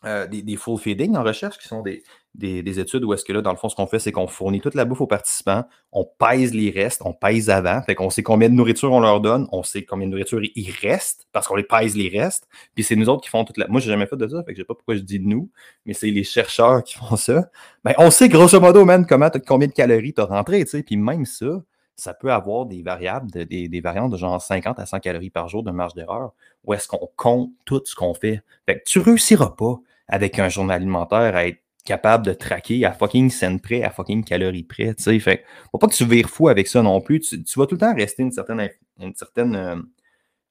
euh, 0.06 0.26
des, 0.26 0.40
des, 0.40 0.56
full 0.56 0.78
feeding 0.78 1.14
en 1.14 1.24
recherche, 1.24 1.58
qui 1.58 1.68
sont 1.68 1.82
des, 1.82 2.02
des, 2.34 2.80
études 2.80 3.04
où 3.04 3.12
est-ce 3.12 3.24
que 3.24 3.32
là, 3.32 3.42
dans 3.42 3.50
le 3.50 3.56
fond, 3.56 3.68
ce 3.68 3.76
qu'on 3.76 3.86
fait, 3.86 3.98
c'est 3.98 4.12
qu'on 4.12 4.26
fournit 4.26 4.60
toute 4.60 4.74
la 4.74 4.84
bouffe 4.84 5.02
aux 5.02 5.06
participants, 5.06 5.64
on 5.92 6.04
pèse 6.04 6.54
les 6.54 6.70
restes, 6.70 7.02
on 7.04 7.12
pèse 7.12 7.50
avant, 7.50 7.82
fait 7.82 7.94
qu'on 7.94 8.10
sait 8.10 8.22
combien 8.22 8.48
de 8.48 8.54
nourriture 8.54 8.90
on 8.92 9.00
leur 9.00 9.20
donne, 9.20 9.46
on 9.52 9.62
sait 9.62 9.84
combien 9.84 10.06
de 10.06 10.12
nourriture 10.12 10.40
il 10.42 10.70
reste, 10.80 11.26
parce 11.32 11.46
qu'on 11.46 11.56
les 11.56 11.62
pèse 11.62 11.94
les 11.94 12.08
restes, 12.08 12.48
puis 12.74 12.84
c'est 12.84 12.96
nous 12.96 13.08
autres 13.08 13.22
qui 13.22 13.28
font 13.28 13.44
toute 13.44 13.58
la... 13.58 13.68
Moi, 13.68 13.80
j'ai 13.80 13.90
jamais 13.90 14.06
fait 14.06 14.16
de 14.16 14.26
ça, 14.26 14.42
fait 14.44 14.52
que 14.52 14.56
je 14.56 14.62
sais 14.62 14.66
pas 14.66 14.74
pourquoi 14.74 14.96
je 14.96 15.02
dis 15.02 15.20
nous, 15.20 15.50
mais 15.84 15.92
c'est 15.92 16.10
les 16.10 16.24
chercheurs 16.24 16.82
qui 16.82 16.94
font 16.96 17.16
ça. 17.16 17.50
Ben, 17.84 17.92
on 17.98 18.10
sait 18.10 18.28
grosso 18.28 18.58
modo, 18.60 18.84
même, 18.84 19.06
comment, 19.06 19.30
combien 19.46 19.68
de 19.68 19.72
calories 19.72 20.14
tu 20.14 20.20
as 20.22 20.24
rentré, 20.24 20.64
tu 20.64 20.70
sais, 20.70 20.82
puis 20.82 20.96
même 20.96 21.26
ça, 21.26 21.62
ça 21.96 22.14
peut 22.14 22.32
avoir 22.32 22.64
des 22.64 22.82
variables, 22.82 23.30
des, 23.30 23.68
des, 23.68 23.80
variantes 23.80 24.12
de 24.12 24.16
genre 24.16 24.40
50 24.40 24.78
à 24.78 24.86
100 24.86 25.00
calories 25.00 25.30
par 25.30 25.48
jour 25.48 25.62
de 25.62 25.70
marge 25.70 25.92
d'erreur, 25.92 26.32
où 26.64 26.72
est-ce 26.72 26.88
qu'on 26.88 27.10
compte 27.16 27.50
tout 27.66 27.82
ce 27.84 27.94
qu'on 27.94 28.14
fait. 28.14 28.42
Fait 28.64 28.78
que 28.78 28.84
tu 28.86 28.98
réussiras 28.98 29.50
pas 29.50 29.78
avec 30.08 30.38
un 30.38 30.48
journal 30.48 30.76
alimentaire 30.76 31.36
à 31.36 31.46
être 31.46 31.61
capable 31.84 32.24
de 32.26 32.32
traquer 32.32 32.84
à 32.84 32.92
fucking 32.92 33.30
scène 33.30 33.60
près, 33.60 33.82
à 33.82 33.90
fucking 33.90 34.24
calorie 34.24 34.62
près, 34.62 34.94
tu 34.94 35.02
sais. 35.02 35.18
Fait 35.18 35.44
faut 35.70 35.78
pas 35.78 35.88
que 35.88 35.94
tu 35.94 36.04
vires 36.04 36.28
fou 36.28 36.48
avec 36.48 36.68
ça 36.68 36.82
non 36.82 37.00
plus. 37.00 37.20
Tu, 37.20 37.42
vas 37.56 37.66
tout 37.66 37.74
le 37.74 37.80
temps 37.80 37.94
rester 37.94 38.22
une 38.22 38.32
certaine, 38.32 38.68
une 39.00 39.14
certaine 39.14 39.56
euh, 39.56 39.76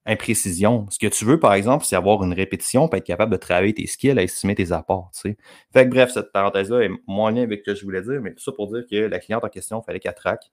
imprécision. 0.06 0.86
Ce 0.90 0.98
que 0.98 1.06
tu 1.06 1.24
veux, 1.24 1.38
par 1.38 1.54
exemple, 1.54 1.84
c'est 1.84 1.96
avoir 1.96 2.22
une 2.24 2.34
répétition 2.34 2.88
pour 2.88 2.96
être 2.96 3.04
capable 3.04 3.32
de 3.32 3.36
travailler 3.36 3.72
tes 3.74 3.86
skills, 3.86 4.18
à 4.18 4.22
estimer 4.22 4.54
tes 4.54 4.72
apports, 4.72 5.10
tu 5.14 5.30
sais. 5.30 5.36
Fait 5.72 5.84
que 5.84 5.90
bref, 5.90 6.10
cette 6.12 6.32
parenthèse-là 6.32 6.80
est 6.82 6.90
moins 7.06 7.30
lien 7.30 7.42
avec 7.42 7.60
ce 7.60 7.72
que 7.72 7.74
je 7.76 7.84
voulais 7.84 8.02
dire, 8.02 8.20
mais 8.20 8.34
tout 8.34 8.42
ça 8.42 8.52
pour 8.52 8.72
dire 8.72 8.84
que 8.90 8.96
la 8.96 9.18
cliente 9.18 9.44
en 9.44 9.48
question, 9.48 9.80
il 9.80 9.84
fallait 9.84 10.00
qu'elle 10.00 10.14
traque. 10.14 10.50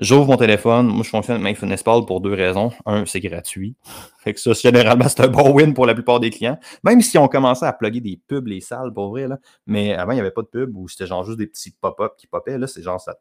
J'ouvre 0.00 0.26
mon 0.28 0.36
téléphone. 0.36 0.86
Moi, 0.86 1.02
je 1.02 1.08
fonctionne 1.10 1.40
avec 1.42 1.56
MyFitnessPal 1.56 2.06
pour 2.06 2.20
deux 2.20 2.32
raisons. 2.32 2.70
Un, 2.86 3.04
c'est 3.04 3.20
gratuit. 3.20 3.74
Fait 4.20 4.32
que 4.32 4.38
ça, 4.38 4.52
généralement, 4.52 5.08
c'est 5.08 5.20
un 5.22 5.28
bon 5.28 5.50
win 5.52 5.74
pour 5.74 5.86
la 5.86 5.94
plupart 5.94 6.20
des 6.20 6.30
clients. 6.30 6.58
Même 6.84 7.00
si 7.00 7.18
on 7.18 7.26
commençait 7.26 7.66
à 7.66 7.72
plugger 7.72 8.00
des 8.00 8.20
pubs, 8.28 8.46
les 8.46 8.60
salles, 8.60 8.92
pour 8.94 9.10
vrai, 9.10 9.26
là. 9.26 9.38
Mais 9.66 9.94
avant, 9.94 10.12
il 10.12 10.16
n'y 10.16 10.20
avait 10.20 10.30
pas 10.30 10.42
de 10.42 10.46
pub 10.46 10.76
où 10.76 10.88
c'était 10.88 11.06
genre 11.06 11.24
juste 11.24 11.38
des 11.38 11.48
petits 11.48 11.72
pop-up 11.72 12.12
qui 12.16 12.28
popaient. 12.28 12.58
Là, 12.58 12.68
c'est 12.68 12.82
genre, 12.82 13.00
ça 13.00 13.16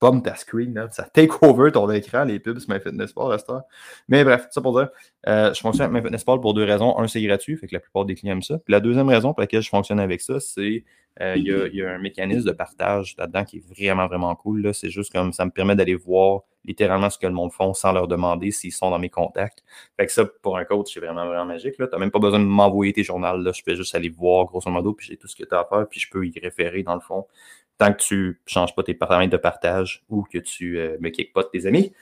pomme 0.00 0.22
ta 0.22 0.34
screen, 0.34 0.74
là. 0.74 0.88
ça 0.90 1.04
take 1.04 1.32
over 1.42 1.72
ton 1.72 1.90
écran, 1.90 2.24
les 2.24 2.38
pubs 2.38 2.58
sur 2.58 2.72
MyFitnessPal 2.72 3.32
à 3.32 3.38
cette 3.38 3.50
heure. 3.50 3.62
Mais 4.08 4.24
bref, 4.24 4.48
ça 4.50 4.60
pour 4.60 4.78
dire, 4.78 4.90
euh, 5.26 5.52
je 5.54 5.60
fonctionne 5.60 5.86
avec 5.86 6.02
MyFitnessPal 6.02 6.40
pour 6.40 6.54
deux 6.54 6.64
raisons. 6.64 6.98
Un, 6.98 7.08
c'est 7.08 7.22
gratuit, 7.22 7.56
fait 7.56 7.66
que 7.66 7.74
la 7.74 7.80
plupart 7.80 8.04
des 8.04 8.14
clients 8.14 8.34
aiment 8.34 8.42
ça. 8.42 8.58
Puis 8.58 8.72
la 8.72 8.80
deuxième 8.80 9.08
raison 9.08 9.32
pour 9.32 9.40
laquelle 9.40 9.62
je 9.62 9.68
fonctionne 9.68 10.00
avec 10.00 10.20
ça, 10.20 10.40
c'est 10.40 10.84
euh, 11.20 11.34
il 11.36 11.46
y, 11.46 11.82
a 11.82 11.90
un 11.90 11.98
mécanisme 11.98 12.48
de 12.48 12.52
partage 12.52 13.14
là-dedans 13.16 13.44
qui 13.44 13.58
est 13.58 13.64
vraiment, 13.64 14.08
vraiment 14.08 14.34
cool. 14.34 14.74
C'est 14.74 14.90
juste 14.90 15.12
comme 15.12 15.32
ça 15.32 15.44
me 15.44 15.50
permet 15.50 15.76
d'aller 15.76 15.94
voir 15.94 16.40
littéralement 16.64 17.08
ce 17.08 17.18
que 17.18 17.26
le 17.26 17.32
monde 17.32 17.52
font 17.52 17.72
sans 17.72 17.92
leur 17.92 18.08
demander 18.08 18.50
s'ils 18.50 18.72
sont 18.72 18.90
dans 18.90 18.98
mes 18.98 19.10
contacts. 19.10 19.62
Fait 19.96 20.06
que 20.06 20.12
ça, 20.12 20.24
pour 20.42 20.56
un 20.56 20.64
coach, 20.64 20.92
c'est 20.92 20.98
vraiment, 20.98 21.26
vraiment 21.26 21.44
magique. 21.44 21.74
Tu 21.76 21.82
n'as 21.82 21.98
même 21.98 22.10
pas 22.10 22.18
besoin 22.18 22.40
de 22.40 22.44
m'envoyer 22.44 22.92
tes 22.92 23.04
journaux. 23.04 23.36
Là. 23.36 23.52
Je 23.52 23.62
peux 23.62 23.76
juste 23.76 23.94
aller 23.94 24.08
voir, 24.08 24.46
grosso 24.46 24.68
modo, 24.70 24.92
puis 24.92 25.06
j'ai 25.06 25.16
tout 25.16 25.28
ce 25.28 25.36
que 25.36 25.44
tu 25.44 25.54
as 25.54 25.60
à 25.60 25.64
faire, 25.64 25.86
puis 25.88 26.00
je 26.00 26.10
peux 26.10 26.26
y 26.26 26.32
référer 26.40 26.82
dans 26.82 26.94
le 26.94 27.00
fond 27.00 27.26
tant 27.78 27.92
que 27.92 27.98
tu 27.98 28.40
changes 28.46 28.74
pas 28.74 28.82
tes 28.82 28.94
paramètres 28.94 29.32
de 29.32 29.36
partage 29.36 30.04
ou 30.08 30.22
que 30.22 30.38
tu 30.38 30.78
euh, 30.78 30.96
me 31.00 31.08
kicks 31.10 31.32
pas 31.32 31.42
de 31.42 31.48
tes 31.48 31.66
amis. 31.66 31.92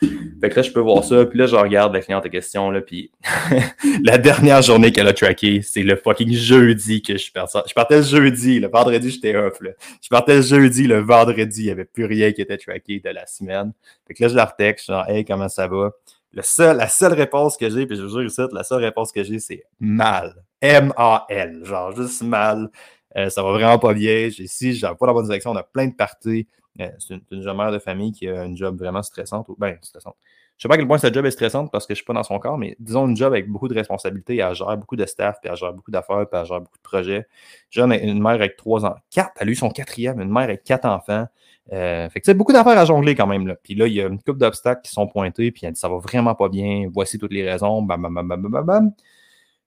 Fait 0.41 0.51
que 0.51 0.57
là, 0.57 0.63
je 0.63 0.71
peux 0.71 0.81
voir 0.81 1.03
ça. 1.03 1.25
Puis 1.25 1.39
là, 1.39 1.47
je 1.47 1.57
regarde 1.57 1.95
la 1.95 2.01
cliente 2.01 2.27
en 2.27 2.29
question. 2.29 2.71
Là, 2.71 2.81
puis 2.83 3.11
la 4.05 4.19
dernière 4.19 4.61
journée 4.61 4.93
qu'elle 4.93 5.09
a 5.09 5.15
tracké, 5.15 5.63
c'est 5.63 5.83
le 5.83 5.97
fucking 5.97 6.33
jeudi 6.33 7.01
que 7.01 7.15
je 7.15 7.19
suis 7.19 7.33
parti. 7.33 7.59
Je 7.67 7.73
partais 7.75 7.99
le 7.99 8.03
jeudi. 8.03 8.61
Le 8.61 8.69
vendredi, 8.69 9.11
j'étais 9.11 9.35
off. 9.35 9.61
Là. 9.61 9.71
Je 10.03 10.09
partais 10.09 10.37
le 10.37 10.43
jeudi. 10.43 10.87
Le 10.87 10.99
vendredi, 10.99 11.63
il 11.63 11.67
n'y 11.67 11.71
avait 11.71 11.85
plus 11.85 12.05
rien 12.05 12.33
qui 12.33 12.43
était 12.43 12.59
tracké 12.59 13.01
de 13.01 13.11
la 13.11 13.27
semaine. 13.27 13.73
Fait 14.07 14.15
que 14.15 14.23
là, 14.23 14.29
je 14.29 14.35
la 14.35 14.45
retexte. 14.45 14.87
Genre, 14.87 15.09
hey, 15.09 15.25
comment 15.25 15.49
ça 15.49 15.67
va? 15.69 15.93
Le 16.35 16.43
seul, 16.43 16.77
la 16.79 16.89
seule 16.89 17.13
réponse 17.13 17.59
que 17.59 17.69
j'ai, 17.69 17.87
puis 17.87 17.97
je 17.97 18.03
vous 18.03 18.21
jure 18.21 18.31
ça, 18.31 18.49
la 18.53 18.65
seule 18.65 18.83
réponse 18.83 19.13
que 19.13 19.23
j'ai, 19.23 19.39
c'est 19.39 19.65
mal. 19.79 20.35
M-A-L. 20.63 21.61
Genre, 21.65 21.95
juste 21.95 22.23
mal. 22.23 22.71
Euh, 23.17 23.29
ça 23.29 23.43
va 23.43 23.53
vraiment 23.53 23.79
pas 23.79 23.95
bien. 23.95 24.31
Si 24.31 24.75
j'ai 24.75 24.89
pas 24.99 25.07
la 25.07 25.13
bonne 25.13 25.27
direction, 25.27 25.51
on 25.51 25.57
a 25.57 25.63
plein 25.63 25.87
de 25.87 25.95
parties. 25.95 26.47
Euh, 26.81 26.89
c'est 26.99 27.15
une, 27.31 27.43
jeune 27.43 27.57
mère 27.57 27.71
de 27.71 27.79
famille 27.79 28.13
qui 28.13 28.29
a 28.29 28.45
une 28.45 28.57
job 28.57 28.79
vraiment 28.79 29.03
stressante. 29.03 29.47
Ben, 29.59 29.77
stressante. 29.83 30.17
Je 30.57 30.63
sais 30.63 30.69
pas 30.69 30.75
à 30.75 30.79
quel 30.79 30.87
point 30.87 30.99
sa 30.99 31.11
job 31.11 31.27
est 31.27 31.31
stressante 31.33 31.73
parce 31.73 31.87
que 31.87 31.95
je 31.95 31.97
suis 31.97 32.05
pas 32.05 32.13
dans 32.13 32.23
son 32.23 32.39
corps, 32.39 32.57
mais 32.57 32.77
disons 32.79 33.09
une 33.09 33.17
job 33.17 33.33
avec 33.33 33.49
beaucoup 33.49 33.69
de 33.69 33.75
responsabilités. 33.75 34.37
Elle 34.37 34.55
gère 34.55 34.77
beaucoup 34.77 34.97
de 34.97 35.05
staff, 35.07 35.39
puis 35.43 35.51
elle 35.51 35.57
gère 35.57 35.73
beaucoup 35.73 35.91
d'affaires, 35.91 36.25
puis 36.31 36.41
elle 36.41 36.47
gère 36.47 36.61
beaucoup 36.61 36.79
de 36.79 36.83
projets. 36.83 37.27
J'ai 37.71 37.83
une 37.83 38.23
mère 38.23 38.33
avec 38.33 38.57
trois 38.57 38.85
ans, 38.87 38.95
quatre, 39.11 39.33
elle 39.41 39.49
a 39.49 39.51
eu 39.51 39.55
son 39.57 39.71
quatrième, 39.71 40.21
une 40.21 40.31
mère 40.31 40.45
avec 40.45 40.63
quatre 40.63 40.85
enfants. 40.85 41.27
Euh, 41.73 42.09
fait 42.11 42.21
que 42.21 42.27
c'est 42.27 42.35
beaucoup 42.35 42.53
d'affaires 42.53 42.79
à 42.79 42.85
jongler 42.85 43.15
quand 43.15 43.27
même. 43.27 43.57
Puis 43.63 43.75
là, 43.75 43.87
il 43.87 43.95
y 43.95 44.01
a 44.01 44.07
une 44.07 44.19
couple 44.19 44.39
d'obstacles 44.39 44.83
qui 44.83 44.93
sont 44.93 45.07
pointés, 45.09 45.51
puis 45.51 45.67
elle 45.67 45.73
dit 45.73 45.81
ça 45.81 45.89
va 45.89 45.97
vraiment 45.97 46.35
pas 46.35 46.49
bien, 46.49 46.89
voici 46.93 47.19
toutes 47.19 47.33
les 47.33 47.49
raisons, 47.49 47.83
bam, 47.83 48.01
bam, 48.01 48.15
bam, 48.15 48.29
bam, 48.29 48.43
bam, 48.43 48.65
bam. 48.65 48.93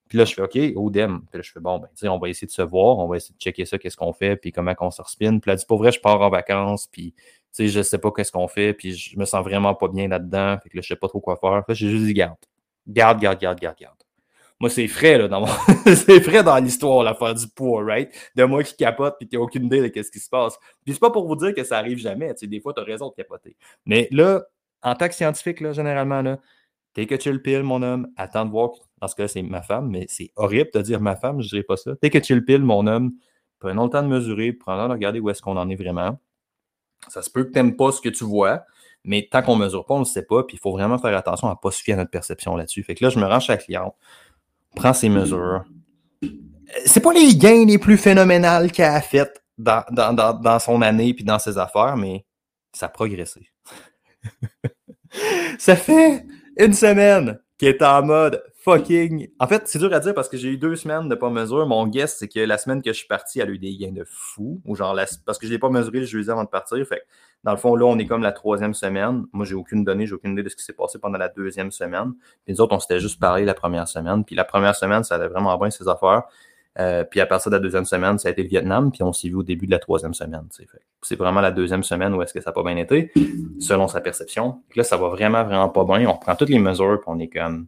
Puis 0.07 0.17
là, 0.17 0.25
je 0.25 0.33
fais 0.33 0.41
OK, 0.41 0.57
Odem. 0.75 1.21
Puis 1.31 1.38
là, 1.38 1.41
je 1.41 1.51
fais 1.51 1.59
bon, 1.59 1.79
ben, 1.79 2.09
on 2.09 2.19
va 2.19 2.29
essayer 2.29 2.47
de 2.47 2.51
se 2.51 2.62
voir, 2.62 3.00
on 3.00 3.07
va 3.07 3.17
essayer 3.17 3.33
de 3.33 3.39
checker 3.39 3.65
ça, 3.65 3.77
qu'est-ce 3.77 3.97
qu'on 3.97 4.13
fait, 4.13 4.35
puis 4.35 4.51
comment 4.51 4.74
on 4.79 4.91
se 4.91 5.01
respine. 5.01 5.41
Puis 5.41 5.50
là, 5.50 5.55
dit 5.55 5.65
pour 5.65 5.79
vrai, 5.79 5.91
je 5.91 6.00
pars 6.00 6.21
en 6.21 6.29
vacances, 6.29 6.88
puis 6.88 7.13
tu 7.55 7.67
je 7.69 7.81
sais 7.81 7.97
pas 7.97 8.12
qu'est-ce 8.12 8.31
qu'on 8.31 8.47
fait, 8.47 8.74
puis 8.74 8.93
je 8.93 9.17
me 9.17 9.25
sens 9.25 9.43
vraiment 9.43 9.74
pas 9.74 9.88
bien 9.88 10.07
là-dedans. 10.07 10.57
Fait 10.62 10.69
que 10.69 10.77
là, 10.77 10.81
je 10.81 10.89
sais 10.89 10.95
pas 10.95 11.07
trop 11.07 11.21
quoi 11.21 11.38
faire. 11.38 11.63
Fait 11.65 11.74
j'ai 11.74 11.89
juste 11.89 12.05
dit 12.05 12.13
garde. 12.13 12.38
Garde, 12.88 13.19
garde, 13.19 13.39
garde, 13.39 13.59
garde, 13.59 13.77
garde. 13.79 13.97
Moi, 14.59 14.69
c'est 14.69 14.88
frais, 14.88 15.17
là, 15.17 15.27
dans 15.27 15.41
mon... 15.41 15.47
c'est 15.85 16.21
frais 16.21 16.43
dans 16.43 16.57
l'histoire, 16.57 17.03
l'affaire 17.03 17.33
du 17.33 17.47
poids, 17.47 17.83
right? 17.83 18.09
De 18.35 18.43
moi 18.45 18.63
qui 18.63 18.75
capote 18.75 19.15
puis 19.19 19.27
qui 19.27 19.38
aucune 19.38 19.65
idée 19.65 19.81
de 19.81 19.88
qu'est-ce 19.88 20.12
qui 20.12 20.19
se 20.19 20.29
passe. 20.29 20.57
Puis 20.85 20.93
c'est 20.93 21.00
pas 21.00 21.12
pour 21.12 21.27
vous 21.27 21.35
dire 21.35 21.53
que 21.53 21.63
ça 21.63 21.77
arrive 21.77 21.97
jamais. 21.97 22.33
Tu 22.35 22.41
sais, 22.41 22.47
des 22.47 22.62
fois, 22.62 22.74
tu 22.74 22.79
as 22.79 22.83
raison 22.83 23.09
de 23.09 23.15
capoter. 23.15 23.57
Mais 23.85 24.07
là, 24.12 24.43
en 24.81 24.95
tant 24.95 25.07
que 25.07 25.15
scientifique, 25.15 25.59
là, 25.59 25.74
généralement, 25.74 26.21
là, 26.21 26.39
Take 26.95 27.13
a 27.13 27.17
chill 27.17 27.41
pill, 27.41 27.62
mon 27.62 27.83
homme. 27.83 28.07
Attends 28.15 28.45
de 28.45 28.51
voir. 28.51 28.71
Dans 29.01 29.07
ce 29.07 29.15
cas, 29.15 29.27
c'est 29.27 29.41
ma 29.41 29.61
femme, 29.61 29.89
mais 29.89 30.05
c'est 30.09 30.31
horrible 30.35 30.69
de 30.73 30.81
dire 30.81 31.01
ma 31.01 31.15
femme, 31.15 31.41
je 31.41 31.47
ne 31.47 31.49
dirais 31.49 31.63
pas 31.63 31.77
ça. 31.77 31.95
Take 31.97 32.17
a 32.17 32.21
chill 32.21 32.43
pill, 32.43 32.61
mon 32.61 32.87
homme. 32.87 33.13
Prenons 33.59 33.85
le 33.85 33.89
temps 33.89 34.03
de 34.03 34.07
mesurer, 34.07 34.53
prenons 34.53 34.87
le 34.87 34.93
regarder 34.93 35.19
où 35.19 35.29
est-ce 35.29 35.41
qu'on 35.41 35.57
en 35.57 35.69
est 35.69 35.75
vraiment. 35.75 36.19
Ça 37.09 37.21
se 37.21 37.29
peut 37.29 37.43
que 37.43 37.51
tu 37.51 37.55
n'aimes 37.55 37.75
pas 37.75 37.91
ce 37.91 38.01
que 38.01 38.09
tu 38.09 38.23
vois, 38.23 38.63
mais 39.03 39.27
tant 39.29 39.41
qu'on 39.41 39.57
ne 39.57 39.65
mesure 39.65 39.85
pas, 39.85 39.93
on 39.93 39.99
ne 39.99 40.03
le 40.03 40.09
sait 40.09 40.25
pas. 40.25 40.43
Puis 40.43 40.57
il 40.57 40.59
faut 40.59 40.71
vraiment 40.71 40.97
faire 40.97 41.15
attention 41.15 41.47
à 41.47 41.51
ne 41.51 41.55
pas 41.55 41.71
se 41.71 41.81
fier 41.81 41.93
à 41.93 41.97
notre 41.97 42.11
perception 42.11 42.55
là-dessus. 42.55 42.83
Fait 42.83 42.95
que 42.95 43.03
là, 43.03 43.09
je 43.09 43.19
me 43.19 43.25
rends 43.25 43.39
chez 43.39 43.53
la 43.53 43.57
cliente, 43.57 43.95
prends 44.75 44.93
ses 44.93 45.09
mesures. 45.09 45.63
C'est 46.86 47.01
pas 47.01 47.13
les 47.13 47.36
gains 47.36 47.65
les 47.65 47.77
plus 47.77 47.97
phénoménals 47.97 48.71
qu'elle 48.71 48.93
a 48.93 49.01
fait 49.01 49.41
dans, 49.58 49.84
dans 49.91 50.60
son 50.60 50.81
année 50.81 51.13
puis 51.13 51.23
dans 51.23 51.39
ses 51.39 51.58
affaires, 51.58 51.95
mais 51.97 52.25
ça 52.73 52.88
a 52.88 52.89
progressé. 52.89 53.49
ça 55.60 55.75
fait 55.75 56.25
une 56.58 56.73
semaine 56.73 57.39
qui 57.58 57.67
est 57.67 57.81
en 57.81 58.03
mode 58.03 58.43
fucking. 58.65 59.30
En 59.39 59.47
fait, 59.47 59.67
c'est 59.67 59.78
dur 59.78 59.93
à 59.93 59.99
dire 59.99 60.13
parce 60.15 60.28
que 60.28 60.38
j'ai 60.38 60.49
eu 60.49 60.58
deux 60.58 60.75
semaines 60.75 61.08
de 61.08 61.15
pas 61.15 61.30
mesure. 61.30 61.65
Mon 61.67 61.88
guess, 61.88 62.17
c'est 62.17 62.28
que 62.28 62.39
la 62.39 62.58
semaine 62.58 62.82
que 62.82 62.91
je 62.91 62.97
suis 62.97 63.08
parti, 63.08 63.39
elle 63.39 63.49
a 63.49 63.51
eu 63.51 63.60
des 63.60 63.78
gains 63.78 63.91
de 63.91 64.04
fou. 64.04 64.60
Ou 64.65 64.75
genre 64.75 64.95
parce 65.25 65.38
que 65.38 65.45
je 65.45 65.51
l'ai 65.51 65.60
pas 65.60 65.69
mesuré 65.69 65.99
le 65.99 66.06
jeudi 66.06 66.30
avant 66.30 66.43
de 66.43 66.49
partir. 66.49 66.86
Fait 66.86 67.04
dans 67.43 67.51
le 67.51 67.58
fond, 67.58 67.75
là, 67.75 67.86
on 67.86 67.97
est 67.99 68.08
comme 68.08 68.23
la 68.23 68.32
troisième 68.32 68.73
semaine. 68.73 69.25
Moi, 69.32 69.45
j'ai 69.45 69.54
aucune 69.54 69.84
donnée, 69.84 70.08
j'ai 70.08 70.15
aucune 70.15 70.34
idée 70.34 70.43
de 70.43 70.49
ce 70.49 70.56
qui 70.56 70.63
s'est 70.63 70.73
passé 70.73 70.97
pendant 70.97 71.19
la 71.19 71.30
deuxième 71.30 71.71
semaine. 71.71 72.13
Puis 72.43 72.54
nous 72.54 72.62
autres, 72.62 72.75
on 72.75 72.80
s'était 72.80 72.99
juste 72.99 73.19
parlé 73.19 73.45
la 73.45 73.54
première 73.54 73.88
semaine. 73.88 74.25
Puis 74.25 74.36
la 74.36 74.45
première 74.45 74.75
semaine, 74.75 75.04
ça 75.04 75.15
allait 75.15 75.28
vraiment 75.28 75.56
bien 75.58 75.69
ses 75.69 75.88
affaires. 75.88 76.23
Euh, 76.78 77.04
puis 77.04 77.21
à 77.21 77.25
partir 77.25 77.51
de 77.51 77.56
la 77.56 77.62
deuxième 77.62 77.86
semaine, 77.86 78.17
ça 78.17 78.28
a 78.28 78.32
été 78.32 78.43
le 78.43 78.49
Vietnam, 78.49 78.91
puis 78.91 79.01
on 79.01 79.13
s'est 79.13 79.30
vu 79.30 79.36
au 79.36 79.43
début 79.43 79.65
de 79.65 79.71
la 79.71 79.80
troisième 79.80 80.13
semaine. 80.13 80.47
C'est 81.01 81.15
vraiment 81.15 81.39
la 81.39 81.51
deuxième 81.51 81.84
semaine 81.84 82.13
où 82.13 82.21
est-ce 82.21 82.34
que 82.34 82.41
ça 82.41 82.49
n'a 82.49 82.54
pas 82.54 82.63
bien 82.63 82.75
été, 82.75 83.13
selon 83.60 83.88
sa 83.88 84.01
perception. 84.01 84.62
Puis 84.69 84.80
là, 84.80 84.84
ça 84.84 84.97
va 84.97 85.08
vraiment, 85.08 85.43
vraiment 85.45 85.69
pas 85.69 85.86
bien. 85.86 86.10
On 86.10 86.17
prend 86.17 86.36
toutes 86.36 86.49
les 86.49 86.60
mesures, 86.60 86.99
puis 86.99 87.08
on 87.08 87.19
est 87.19 87.30
comme, 87.30 87.67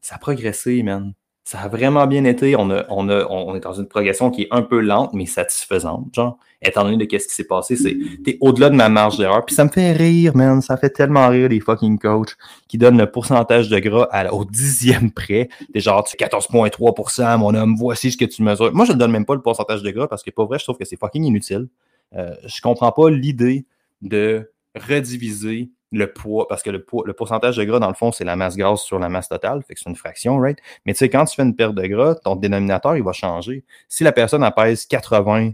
ça 0.00 0.16
a 0.16 0.18
progressé, 0.18 0.82
man. 0.82 1.12
Ça 1.44 1.60
a 1.60 1.68
vraiment 1.68 2.06
bien 2.06 2.24
été. 2.24 2.56
On, 2.56 2.68
a, 2.70 2.84
on, 2.90 3.08
a, 3.08 3.24
on 3.24 3.54
est 3.54 3.60
dans 3.60 3.72
une 3.72 3.88
progression 3.88 4.30
qui 4.30 4.42
est 4.42 4.48
un 4.50 4.60
peu 4.60 4.80
lente, 4.80 5.14
mais 5.14 5.24
satisfaisante. 5.24 6.14
Genre, 6.14 6.36
étant 6.60 6.84
donné 6.84 6.98
de 6.98 7.18
ce 7.18 7.26
qui 7.26 7.34
s'est 7.34 7.46
passé, 7.46 7.74
c'est 7.74 7.96
t'es 8.22 8.36
au-delà 8.42 8.68
de 8.68 8.74
ma 8.74 8.90
marge 8.90 9.16
d'erreur. 9.16 9.46
Puis 9.46 9.54
ça 9.54 9.64
me 9.64 9.70
fait 9.70 9.92
rire, 9.92 10.36
man. 10.36 10.60
Ça 10.60 10.76
fait 10.76 10.90
tellement 10.90 11.26
rire 11.28 11.48
les 11.48 11.60
fucking 11.60 11.98
coachs 11.98 12.36
qui 12.68 12.76
donnent 12.76 12.98
le 12.98 13.10
pourcentage 13.10 13.70
de 13.70 13.78
gras 13.78 14.08
au 14.30 14.44
dixième 14.44 15.10
près. 15.10 15.48
T'es 15.72 15.80
genre, 15.80 16.04
tu 16.04 16.18
14,3%, 16.18 17.38
mon 17.38 17.54
homme, 17.54 17.76
voici 17.78 18.12
ce 18.12 18.18
que 18.18 18.26
tu 18.26 18.42
mesures. 18.42 18.74
Moi, 18.74 18.84
je 18.84 18.92
ne 18.92 18.98
donne 18.98 19.12
même 19.12 19.24
pas 19.24 19.34
le 19.34 19.40
pourcentage 19.40 19.82
de 19.82 19.90
gras 19.90 20.06
parce 20.06 20.22
que, 20.22 20.30
pas 20.30 20.44
vrai, 20.44 20.58
je 20.58 20.64
trouve 20.64 20.76
que 20.76 20.84
c'est 20.84 20.98
fucking 20.98 21.24
inutile. 21.24 21.68
Euh, 22.14 22.34
je 22.44 22.60
comprends 22.60 22.92
pas 22.92 23.08
l'idée 23.08 23.64
de 24.02 24.50
rediviser 24.74 25.70
le 25.92 26.12
poids, 26.12 26.46
parce 26.48 26.62
que 26.62 26.70
le, 26.70 26.84
poids, 26.84 27.04
le 27.06 27.12
pourcentage 27.12 27.56
de 27.56 27.64
gras, 27.64 27.78
dans 27.78 27.88
le 27.88 27.94
fond, 27.94 28.12
c'est 28.12 28.24
la 28.24 28.36
masse 28.36 28.56
grasse 28.56 28.82
sur 28.82 28.98
la 28.98 29.08
masse 29.08 29.28
totale, 29.28 29.62
fait 29.62 29.74
que 29.74 29.80
c'est 29.80 29.88
une 29.88 29.96
fraction, 29.96 30.38
right? 30.38 30.58
Mais 30.84 30.92
tu 30.92 30.98
sais, 30.98 31.08
quand 31.08 31.24
tu 31.24 31.34
fais 31.34 31.42
une 31.42 31.56
perte 31.56 31.74
de 31.74 31.86
gras, 31.86 32.14
ton 32.16 32.36
dénominateur, 32.36 32.96
il 32.96 33.02
va 33.02 33.12
changer. 33.12 33.64
Si 33.88 34.04
la 34.04 34.12
personne 34.12 34.42
elle 34.42 34.52
pèse 34.52 34.86
80, 34.86 35.52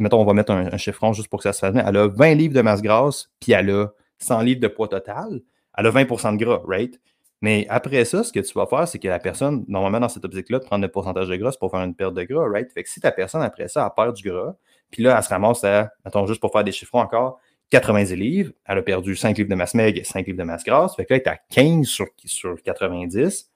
mettons, 0.00 0.20
on 0.20 0.24
va 0.24 0.34
mettre 0.34 0.52
un, 0.52 0.76
chiffron 0.76 1.12
juste 1.12 1.28
pour 1.28 1.38
que 1.38 1.44
ça 1.44 1.52
se 1.52 1.60
fasse 1.60 1.72
bien, 1.72 1.84
elle 1.86 1.96
a 1.96 2.08
20 2.08 2.34
livres 2.34 2.54
de 2.54 2.62
masse 2.62 2.82
grasse, 2.82 3.30
puis 3.40 3.52
elle 3.52 3.70
a 3.70 3.88
100 4.18 4.40
livres 4.42 4.60
de 4.60 4.68
poids 4.68 4.88
total, 4.88 5.40
elle 5.76 5.86
a 5.86 5.90
20% 5.90 6.36
de 6.36 6.44
gras, 6.44 6.60
right? 6.66 7.00
Mais 7.40 7.66
après 7.68 8.04
ça, 8.04 8.22
ce 8.22 8.32
que 8.32 8.38
tu 8.38 8.54
vas 8.54 8.66
faire, 8.66 8.86
c'est 8.86 9.00
que 9.00 9.08
la 9.08 9.18
personne, 9.18 9.64
normalement, 9.66 9.98
dans 9.98 10.08
cette 10.08 10.24
optique-là, 10.24 10.60
de 10.60 10.64
prendre 10.64 10.82
le 10.82 10.90
pourcentage 10.90 11.28
de 11.28 11.36
gras, 11.36 11.52
pour 11.58 11.72
faire 11.72 11.80
une 11.80 11.94
perte 11.94 12.14
de 12.14 12.22
gras, 12.22 12.46
right? 12.48 12.72
Fait 12.72 12.84
que 12.84 12.88
si 12.88 13.00
ta 13.00 13.10
personne, 13.10 13.42
après 13.42 13.68
ça, 13.68 13.84
elle 13.84 13.94
perd 13.96 14.16
du 14.16 14.28
gras, 14.28 14.54
puis 14.90 15.02
là, 15.02 15.16
elle 15.16 15.24
se 15.24 15.28
ramasse 15.28 15.64
à, 15.64 15.90
mettons, 16.04 16.26
juste 16.26 16.40
pour 16.40 16.52
faire 16.52 16.62
des 16.62 16.70
chiffrons 16.70 17.00
encore, 17.00 17.40
90 17.72 18.14
livres, 18.16 18.52
elle 18.66 18.78
a 18.78 18.82
perdu 18.82 19.16
5 19.16 19.36
livres 19.38 19.48
de 19.48 19.54
masse 19.54 19.74
maigre 19.74 19.98
et 19.98 20.04
5 20.04 20.26
livres 20.26 20.38
de 20.38 20.44
masse 20.44 20.62
grasse. 20.62 20.94
Fait 20.94 21.06
que 21.06 21.14
là, 21.14 21.20
elle 21.24 21.32
est 21.32 21.34
à 21.34 21.38
15 21.50 21.86
sur, 21.86 22.06
sur 22.24 22.62
90. 22.62 23.50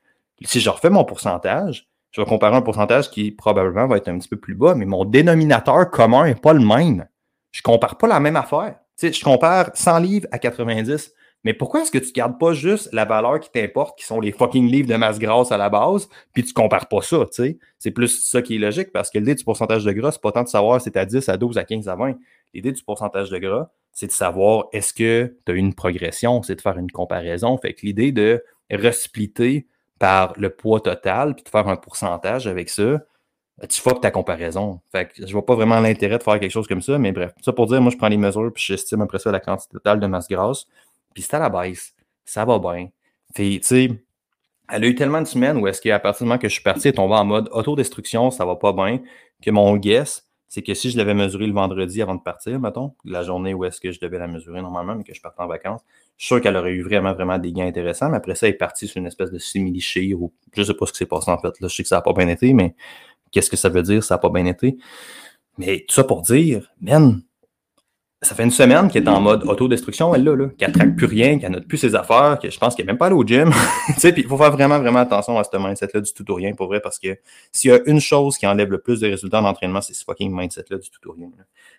Si 0.45 0.61
je 0.61 0.71
refais 0.71 0.91
mon 0.91 1.05
pourcentage, 1.05 1.87
je 2.13 2.23
vais 2.23 2.27
comparer 2.27 2.57
un 2.57 2.63
pourcentage 2.63 3.11
qui 3.11 3.31
probablement 3.31 3.87
va 3.87 3.99
être 3.99 4.09
un 4.09 4.19
petit 4.19 4.29
peu 4.29 4.39
plus 4.39 4.55
bas, 4.55 4.75
mais 4.75 4.87
mon 4.87 5.05
dénominateur 5.05 5.91
commun 5.91 6.25
n'est 6.25 6.35
pas 6.35 6.55
le 6.55 6.65
même. 6.65 7.07
Je 7.53 7.61
ne 7.61 7.63
compare 7.63 7.99
pas 7.99 8.07
la 8.07 8.19
même 8.19 8.37
affaire. 8.37 8.77
Tu 8.99 9.09
sais, 9.09 9.13
je 9.13 9.23
compare 9.23 9.71
100 9.75 9.99
livres 9.99 10.29
à 10.33 10.39
90. 10.39 11.13
Mais 11.45 11.53
pourquoi 11.53 11.83
est-ce 11.83 11.91
que 11.91 11.99
tu 11.99 12.09
ne 12.09 12.13
gardes 12.13 12.41
pas 12.41 12.55
juste 12.55 12.89
la 12.93 13.05
valeur 13.05 13.39
qui 13.39 13.51
t'importe, 13.51 13.99
qui 13.99 14.05
sont 14.05 14.21
les 14.21 14.33
fucking 14.33 14.67
livres 14.67 14.89
de 14.89 14.97
masse 14.97 15.19
grasse 15.19 15.53
à 15.53 15.59
la 15.59 15.69
base, 15.69 16.09
puis 16.33 16.43
tu 16.43 16.51
ne 16.51 16.55
compares 16.55 16.89
pas 16.89 17.03
ça, 17.03 17.19
tu 17.27 17.45
sais? 17.45 17.59
C'est 17.79 17.93
plus 17.93 18.09
ça 18.29 18.43
qui 18.43 18.57
est 18.57 18.59
logique, 18.59 18.93
parce 18.93 19.11
que 19.11 19.19
l'idée 19.19 19.35
du 19.35 19.45
pourcentage 19.45 19.85
de 19.85 19.93
gras, 19.93 20.11
c'est 20.11 20.21
pas 20.21 20.33
tant 20.33 20.43
de 20.43 20.49
savoir 20.49 20.81
si 20.81 20.91
c'est 20.93 20.97
à 20.97 21.05
10, 21.05 21.29
à 21.29 21.37
12, 21.37 21.59
à 21.59 21.65
15, 21.65 21.89
à 21.89 21.95
20. 21.95 22.15
L'idée 22.55 22.73
du 22.73 22.83
pourcentage 22.83 23.31
de 23.31 23.39
gras, 23.39 23.71
c'est 23.93 24.07
de 24.07 24.13
savoir 24.13 24.67
est-ce 24.73 24.93
que 24.93 25.37
tu 25.45 25.53
as 25.53 25.55
une 25.55 25.75
progression, 25.75 26.43
c'est 26.43 26.57
de 26.57 26.61
faire 26.61 26.79
une 26.79 26.91
comparaison. 26.91 27.57
Fait 27.59 27.73
que 27.73 27.85
l'idée 27.85 28.13
de 28.13 28.43
resplitter 28.71 29.67
par 29.99 30.35
le 30.37 30.51
poids 30.51 30.81
total, 30.81 31.35
puis 31.35 31.45
de 31.45 31.49
faire 31.49 31.69
un 31.69 31.77
pourcentage 31.77 32.47
avec 32.47 32.69
ça, 32.69 33.01
tu 33.69 33.81
fuck 33.81 34.03
ta 34.03 34.11
comparaison. 34.11 34.81
Fait 34.93 35.07
que 35.07 35.27
je 35.27 35.33
vois 35.33 35.47
pas 35.47 35.55
vraiment 35.55 35.81
l'intérêt 35.81 36.19
de 36.19 36.23
faire 36.23 36.39
quelque 36.39 36.51
chose 36.51 36.67
comme 36.67 36.83
ça, 36.83 36.99
mais 36.99 37.13
bref. 37.13 37.33
Ça 37.41 37.53
pour 37.53 37.67
dire, 37.67 37.81
moi, 37.81 37.91
je 37.91 37.97
prends 37.97 38.09
les 38.09 38.19
mesures, 38.19 38.53
puis 38.53 38.63
j'estime 38.67 39.01
après 39.01 39.19
ça 39.19 39.33
la 39.33 39.41
quantité 39.41 39.73
totale 39.73 39.99
de 39.99 40.07
masse 40.07 40.29
grasse, 40.29 40.67
puis 41.15 41.23
c'est 41.23 41.35
à 41.35 41.39
la 41.39 41.49
baisse. 41.49 41.95
Ça 42.25 42.45
va 42.45 42.59
bien. 42.59 42.89
Fait, 43.35 43.59
tu 43.59 43.63
sais, 43.63 43.91
elle 44.69 44.85
a 44.85 44.87
eu 44.87 44.95
tellement 44.95 45.23
de 45.23 45.27
semaines 45.27 45.57
où 45.57 45.67
est-ce 45.67 45.81
qu'à 45.81 45.99
partir 45.99 46.25
du 46.25 46.29
moment 46.29 46.39
que 46.39 46.49
je 46.49 46.55
suis 46.55 46.63
parti, 46.63 46.89
elle 46.89 46.95
est 46.95 46.99
en 46.99 47.25
mode 47.25 47.49
autodestruction, 47.53 48.31
ça 48.31 48.45
va 48.45 48.57
pas 48.57 48.73
bien, 48.73 49.01
que 49.41 49.51
mon 49.51 49.77
guess, 49.77 50.26
c'est 50.49 50.63
que 50.63 50.75
si 50.75 50.91
je 50.91 50.97
l'avais 50.97 51.15
mesuré 51.15 51.47
le 51.47 51.53
vendredi 51.53 52.01
avant 52.03 52.15
de 52.15 52.23
partir, 52.23 52.61
mettons, 52.61 52.95
la 53.05 53.23
journée 53.23 53.53
où 53.53 53.65
est-ce 53.65 53.81
que 53.81 53.91
je 53.91 53.99
devais 54.01 54.19
la 54.19 54.29
mesurer 54.29 54.63
normalement, 54.63 54.95
mais 54.95 55.05
que 55.05 55.13
je 55.13 55.21
partais 55.21 55.43
en 55.43 55.49
vacances, 55.49 55.81
je 56.17 56.25
suis 56.25 56.35
sûr 56.35 56.41
qu'elle 56.41 56.57
aurait 56.57 56.73
eu 56.73 56.83
vraiment, 56.83 57.13
vraiment 57.15 57.39
des 57.39 57.53
gains 57.53 57.67
intéressants. 57.67 58.09
Mais 58.11 58.19
après 58.19 58.35
ça, 58.35 58.47
elle 58.47 58.55
est 58.55 58.57
partie 58.57 58.87
sur 58.87 58.99
une 58.99 59.07
espèce 59.07 59.31
de 59.31 59.39
simili 59.39 60.15
ou 60.15 60.33
je 60.53 60.63
sais 60.63 60.75
pas 60.75 60.87
ce 60.87 60.93
qui 60.93 60.99
s'est 60.99 61.07
passé 61.07 61.31
en 61.31 61.39
fait. 61.39 61.61
Là, 61.61 61.69
je 61.69 61.75
sais 61.75 61.83
que 61.83 61.89
ça 61.89 61.97
n'a 61.97 62.03
pas 62.03 62.13
bien 62.13 62.29
été, 62.29 62.53
mais 62.53 62.75
qu'est-ce 63.33 63.51
que 63.51 63.57
ça 63.57 63.69
veut 63.69 63.83
dire, 63.83 64.05
ça 64.05 64.15
n'a 64.15 64.19
pas 64.19 64.31
bien 64.31 64.47
été? 64.47 64.77
Mais 65.59 65.85
tout 65.89 65.95
ça 65.95 66.05
pour 66.05 66.23
dire, 66.23 66.73
man, 66.81 67.23
ça 68.23 68.35
fait 68.35 68.45
une 68.45 68.51
semaine 68.51 68.91
qu'elle 68.91 69.05
est 69.05 69.09
en 69.09 69.21
mode 69.21 69.45
autodestruction, 69.45 70.15
elle 70.15 70.25
là, 70.25 70.35
là 70.35 70.49
qu'elle 70.57 70.73
traque 70.73 70.97
plus 70.97 71.07
rien, 71.07 71.39
qu'elle 71.39 71.53
note 71.53 71.67
plus 71.67 71.77
ses 71.77 71.95
affaires, 71.95 72.39
que 72.41 72.49
je 72.49 72.59
pense 72.59 72.75
qu'elle 72.75 72.87
n'est 72.87 72.93
même 72.93 72.99
pas 72.99 73.07
allée 73.07 73.15
au 73.15 73.25
gym. 73.25 73.51
tu 73.87 73.93
sais, 73.95 74.13
puis 74.13 74.23
il 74.23 74.29
faut 74.29 74.39
faire 74.39 74.51
vraiment, 74.51 74.79
vraiment 74.79 75.01
attention 75.01 75.39
à 75.39 75.45
ce 75.45 75.57
mindset-là 75.57 76.01
du 76.01 76.13
tout 76.13 76.31
ou 76.31 76.35
rien, 76.35 76.55
pour 76.55 76.67
vrai, 76.69 76.81
parce 76.81 76.99
que 76.99 77.19
s'il 77.53 77.71
y 77.71 77.75
a 77.75 77.81
une 77.87 78.01
chose 78.01 78.39
qui 78.39 78.47
enlève 78.47 78.71
le 78.71 78.79
plus 78.79 79.01
de 79.01 79.09
résultats 79.09 79.43
d'entraînement, 79.43 79.83
c'est 79.83 79.93
ce 79.93 80.05
fucking 80.05 80.35
mindset-là 80.35 80.79
du 80.79 80.89
tout 80.89 81.09
ou 81.09 81.13
rien. 81.13 81.29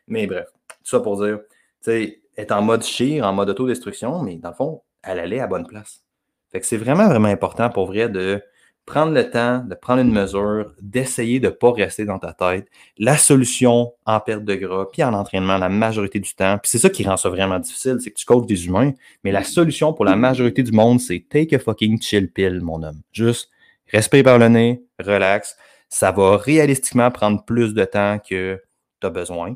Mais 0.07 0.27
bref, 0.27 0.47
tout 0.69 0.75
ça 0.83 0.99
pour 0.99 1.23
dire, 1.23 1.39
tu 1.83 1.91
sais, 1.91 2.21
est 2.37 2.51
en 2.51 2.61
mode 2.61 2.83
chire, 2.83 3.25
en 3.25 3.33
mode 3.33 3.49
autodestruction, 3.49 4.21
mais 4.21 4.35
dans 4.35 4.49
le 4.49 4.55
fond, 4.55 4.81
elle 5.01 5.19
allait 5.19 5.39
à 5.39 5.47
bonne 5.47 5.65
place. 5.65 6.03
Fait 6.51 6.59
que 6.59 6.67
c'est 6.67 6.77
vraiment, 6.77 7.07
vraiment 7.07 7.29
important 7.29 7.69
pour 7.69 7.87
vrai 7.87 8.09
de 8.09 8.41
prendre 8.87 9.11
le 9.11 9.29
temps 9.29 9.59
de 9.59 9.75
prendre 9.75 10.01
une 10.01 10.13
mesure, 10.13 10.73
d'essayer 10.81 11.41
de 11.41 11.47
ne 11.47 11.51
pas 11.51 11.71
rester 11.73 12.05
dans 12.05 12.19
ta 12.19 12.33
tête. 12.33 12.67
La 12.97 13.17
solution 13.17 13.93
en 14.05 14.19
perte 14.21 14.45
de 14.45 14.55
gras, 14.55 14.87
puis 14.91 15.03
en 15.03 15.13
entraînement 15.13 15.57
la 15.57 15.67
majorité 15.67 16.19
du 16.19 16.33
temps, 16.33 16.57
puis 16.57 16.71
c'est 16.71 16.79
ça 16.79 16.89
qui 16.89 17.03
rend 17.03 17.17
ça 17.17 17.29
vraiment 17.29 17.59
difficile, 17.59 17.97
c'est 17.99 18.11
que 18.11 18.15
tu 18.15 18.25
coaches 18.25 18.47
des 18.47 18.65
humains, 18.65 18.93
mais 19.25 19.31
la 19.31 19.43
solution 19.43 19.93
pour 19.93 20.05
la 20.05 20.15
majorité 20.15 20.63
du 20.63 20.71
monde, 20.71 21.01
c'est 21.01 21.25
take 21.29 21.53
a 21.53 21.59
fucking 21.59 22.01
chill 22.01 22.31
pill, 22.31 22.61
mon 22.61 22.81
homme. 22.81 23.01
Juste 23.11 23.49
respire 23.91 24.23
par 24.23 24.39
le 24.39 24.47
nez, 24.47 24.81
relax. 24.99 25.57
Ça 25.89 26.11
va 26.11 26.37
réalistiquement 26.37 27.11
prendre 27.11 27.43
plus 27.43 27.73
de 27.73 27.83
temps 27.83 28.19
que 28.19 28.59
tu 29.01 29.07
as 29.07 29.09
besoin. 29.09 29.55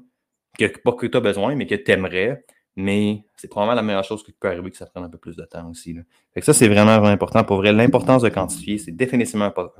Que, 0.59 0.65
pas 0.65 0.91
que 0.91 1.07
tu 1.07 1.17
as 1.17 1.21
besoin, 1.21 1.55
mais 1.55 1.67
que 1.67 1.75
tu 1.75 1.89
aimerais 1.89 2.43
mais 2.75 3.23
c'est 3.35 3.47
probablement 3.47 3.75
la 3.75 3.81
meilleure 3.81 4.03
chose 4.03 4.23
qui 4.23 4.31
peut 4.31 4.47
arriver 4.47 4.71
que 4.71 4.77
ça 4.77 4.85
prenne 4.85 5.03
un 5.03 5.09
peu 5.09 5.17
plus 5.17 5.35
de 5.35 5.43
temps 5.43 5.69
aussi. 5.69 5.93
Là. 5.93 6.01
Fait 6.33 6.39
que 6.39 6.45
ça, 6.45 6.53
c'est 6.53 6.67
vraiment, 6.67 7.03
important. 7.05 7.43
Pour 7.43 7.57
vrai, 7.57 7.73
l'importance 7.73 8.21
de 8.21 8.29
quantifier, 8.29 8.77
c'est 8.77 8.91
définitivement 8.91 9.51
pas, 9.51 9.73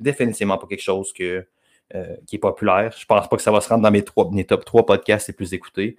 définitivement 0.00 0.56
pas 0.56 0.66
quelque 0.66 0.82
chose 0.82 1.12
que, 1.12 1.46
euh, 1.94 2.16
qui 2.26 2.36
est 2.36 2.38
populaire. 2.38 2.94
Je 2.96 3.04
pense 3.04 3.28
pas 3.28 3.36
que 3.36 3.42
ça 3.42 3.52
va 3.52 3.60
se 3.60 3.68
rendre 3.68 3.82
dans 3.82 3.90
mes, 3.90 4.02
trois, 4.02 4.30
mes 4.30 4.44
top 4.44 4.64
3 4.64 4.86
podcasts 4.86 5.28
les 5.28 5.34
plus 5.34 5.52
écoutés. 5.52 5.96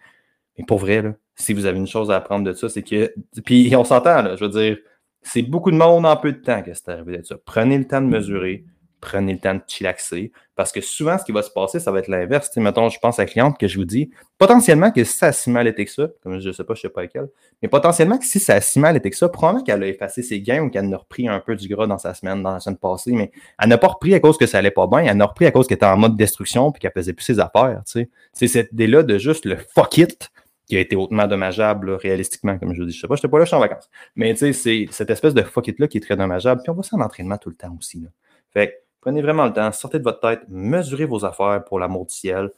Mais 0.58 0.66
pour 0.66 0.80
vrai, 0.80 1.02
là, 1.02 1.14
si 1.36 1.54
vous 1.54 1.66
avez 1.66 1.78
une 1.78 1.88
chose 1.88 2.10
à 2.12 2.18
apprendre 2.18 2.46
de 2.46 2.54
ça, 2.54 2.68
c'est 2.68 2.84
que. 2.84 3.14
Puis 3.46 3.74
on 3.76 3.84
s'entend, 3.84 4.36
je 4.36 4.44
veux 4.44 4.50
dire, 4.52 4.78
c'est 5.22 5.44
beaucoup 5.44 5.72
de 5.72 5.78
monde 5.78 6.06
en 6.06 6.18
peu 6.18 6.32
de 6.32 6.40
temps 6.40 6.62
que 6.64 6.74
c'est 6.74 6.90
arrivé 6.90 7.20
de 7.20 7.24
ça. 7.24 7.36
Prenez 7.46 7.78
le 7.78 7.86
temps 7.86 8.02
de 8.02 8.08
mesurer, 8.08 8.66
prenez 9.00 9.34
le 9.34 9.40
temps 9.40 9.56
de 9.56 9.62
chillaxer. 9.68 10.32
Parce 10.56 10.72
que 10.72 10.82
souvent, 10.82 11.18
ce 11.18 11.24
qui 11.24 11.32
va 11.32 11.42
se 11.42 11.50
passer, 11.50 11.80
ça 11.80 11.92
va 11.92 12.00
être 12.00 12.10
l'inverse. 12.10 12.50
Mettons, 12.58 12.90
je 12.90 13.00
pense 13.00 13.18
à 13.20 13.24
la 13.24 13.28
cliente 13.28 13.58
que 13.58 13.68
je 13.68 13.78
vous 13.78 13.86
dis, 13.86 14.10
potentiellement 14.38 14.92
que 14.92 15.04
si 15.04 15.18
ça 15.18 15.28
a 15.28 15.32
si 15.32 15.50
mal 15.50 15.68
été 15.68 15.86
que 15.86 15.92
ça, 15.92 16.10
comme 16.22 16.40
je 16.40 16.48
ne 16.48 16.54
sais 16.54 16.64
pas, 16.64 16.74
je 16.74 16.80
ne 16.80 16.82
sais 16.82 16.90
pas 16.90 17.04
lequel, 17.04 17.30
mais 17.62 17.70
potentiellement 17.70 18.18
que 18.18 18.26
si 18.26 18.40
ça 18.40 18.56
a 18.56 18.62
si 18.62 18.80
mal 18.80 18.98
été 18.98 19.10
que 19.10 19.16
ça, 19.16 19.30
probablement 19.30 19.64
qu'elle 19.64 19.84
a 19.84 19.88
effacé 19.88 20.22
ses 20.22 20.42
gains 20.42 20.62
ou 20.62 20.70
qu'elle 20.70 20.94
a 20.94 20.98
repris 20.98 21.28
un 21.28 21.40
peu 21.40 21.56
du 21.56 21.68
gras 21.68 21.88
dans 21.88 21.98
sa 21.98 22.14
semaine, 22.14 22.44
dans 22.44 22.52
la 22.52 22.60
semaine 22.60 22.78
passée, 22.78 23.14
mais 23.14 23.32
elle 23.58 23.70
n'a 23.70 23.78
pas 23.78 23.88
repris 23.88 24.14
à 24.14 24.20
cause 24.20 24.38
que 24.38 24.46
ça 24.46 24.58
allait 24.58 24.72
pas 24.72 24.88
bien, 24.88 25.00
elle 25.00 25.18
n'a 25.18 25.28
repris 25.28 25.46
à 25.46 25.52
cause 25.52 25.68
qu'elle 25.68 25.78
était 25.78 25.86
en 25.86 25.98
mode 25.98 26.18
destruction 26.18 26.72
puis 26.72 26.82
qu'elle 26.82 26.92
faisait 26.92 27.14
plus 27.14 27.26
ses 27.26 27.40
affaires. 27.40 27.82
C'est 27.86 28.48
cette 28.48 28.72
idée-là 28.74 29.04
de 29.04 29.18
juste 29.18 29.46
le 29.46 29.58
fuck 29.76 29.98
it 29.98 30.30
qui 30.70 30.78
a 30.78 30.80
été 30.80 30.96
hautement 30.96 31.26
dommageable, 31.26 31.92
réalistiquement, 31.92 32.60
comme 32.60 32.74
je 32.76 32.82
vous 32.82 32.86
dis. 32.86 32.94
Je 32.94 33.02
sais 33.02 33.08
pas, 33.08 33.16
je 33.16 33.22
n'étais 33.22 33.28
pas 33.28 33.40
là, 33.40 33.46
je 33.46 33.50
suis 33.50 33.56
en 33.56 33.60
vacances. 33.60 33.90
Mais 34.16 34.32
tu 34.34 34.40
sais, 34.40 34.54
c'est 34.54 34.86
cette 34.92 35.10
espèce 35.10 35.34
de 35.34 35.42
fuck 35.42 35.68
it-là 35.68 35.88
qui 35.88 35.98
est 35.98 36.02
très 36.02 36.16
dommageable. 36.16 36.62
Puis 36.62 36.70
on 36.70 36.76
voit 36.76 36.84
ça 36.84 36.96
en 36.96 37.02
entraînement 37.02 37.38
tout 37.38 37.50
le 37.50 37.56
temps 37.56 37.76
aussi. 37.78 38.02
Là. 38.02 38.10
Fait 38.54 38.84
Prenez 39.02 39.22
vraiment 39.22 39.46
le 39.46 39.54
temps, 39.54 39.72
sortez 39.72 40.00
de 40.00 40.04
votre 40.04 40.20
tête, 40.20 40.42
mesurez 40.50 41.06
vos 41.06 41.26
affaires 41.26 41.64
pour 41.66 41.80
l'amour 41.80 42.06
du 42.06 42.14
ciel. 42.14 42.52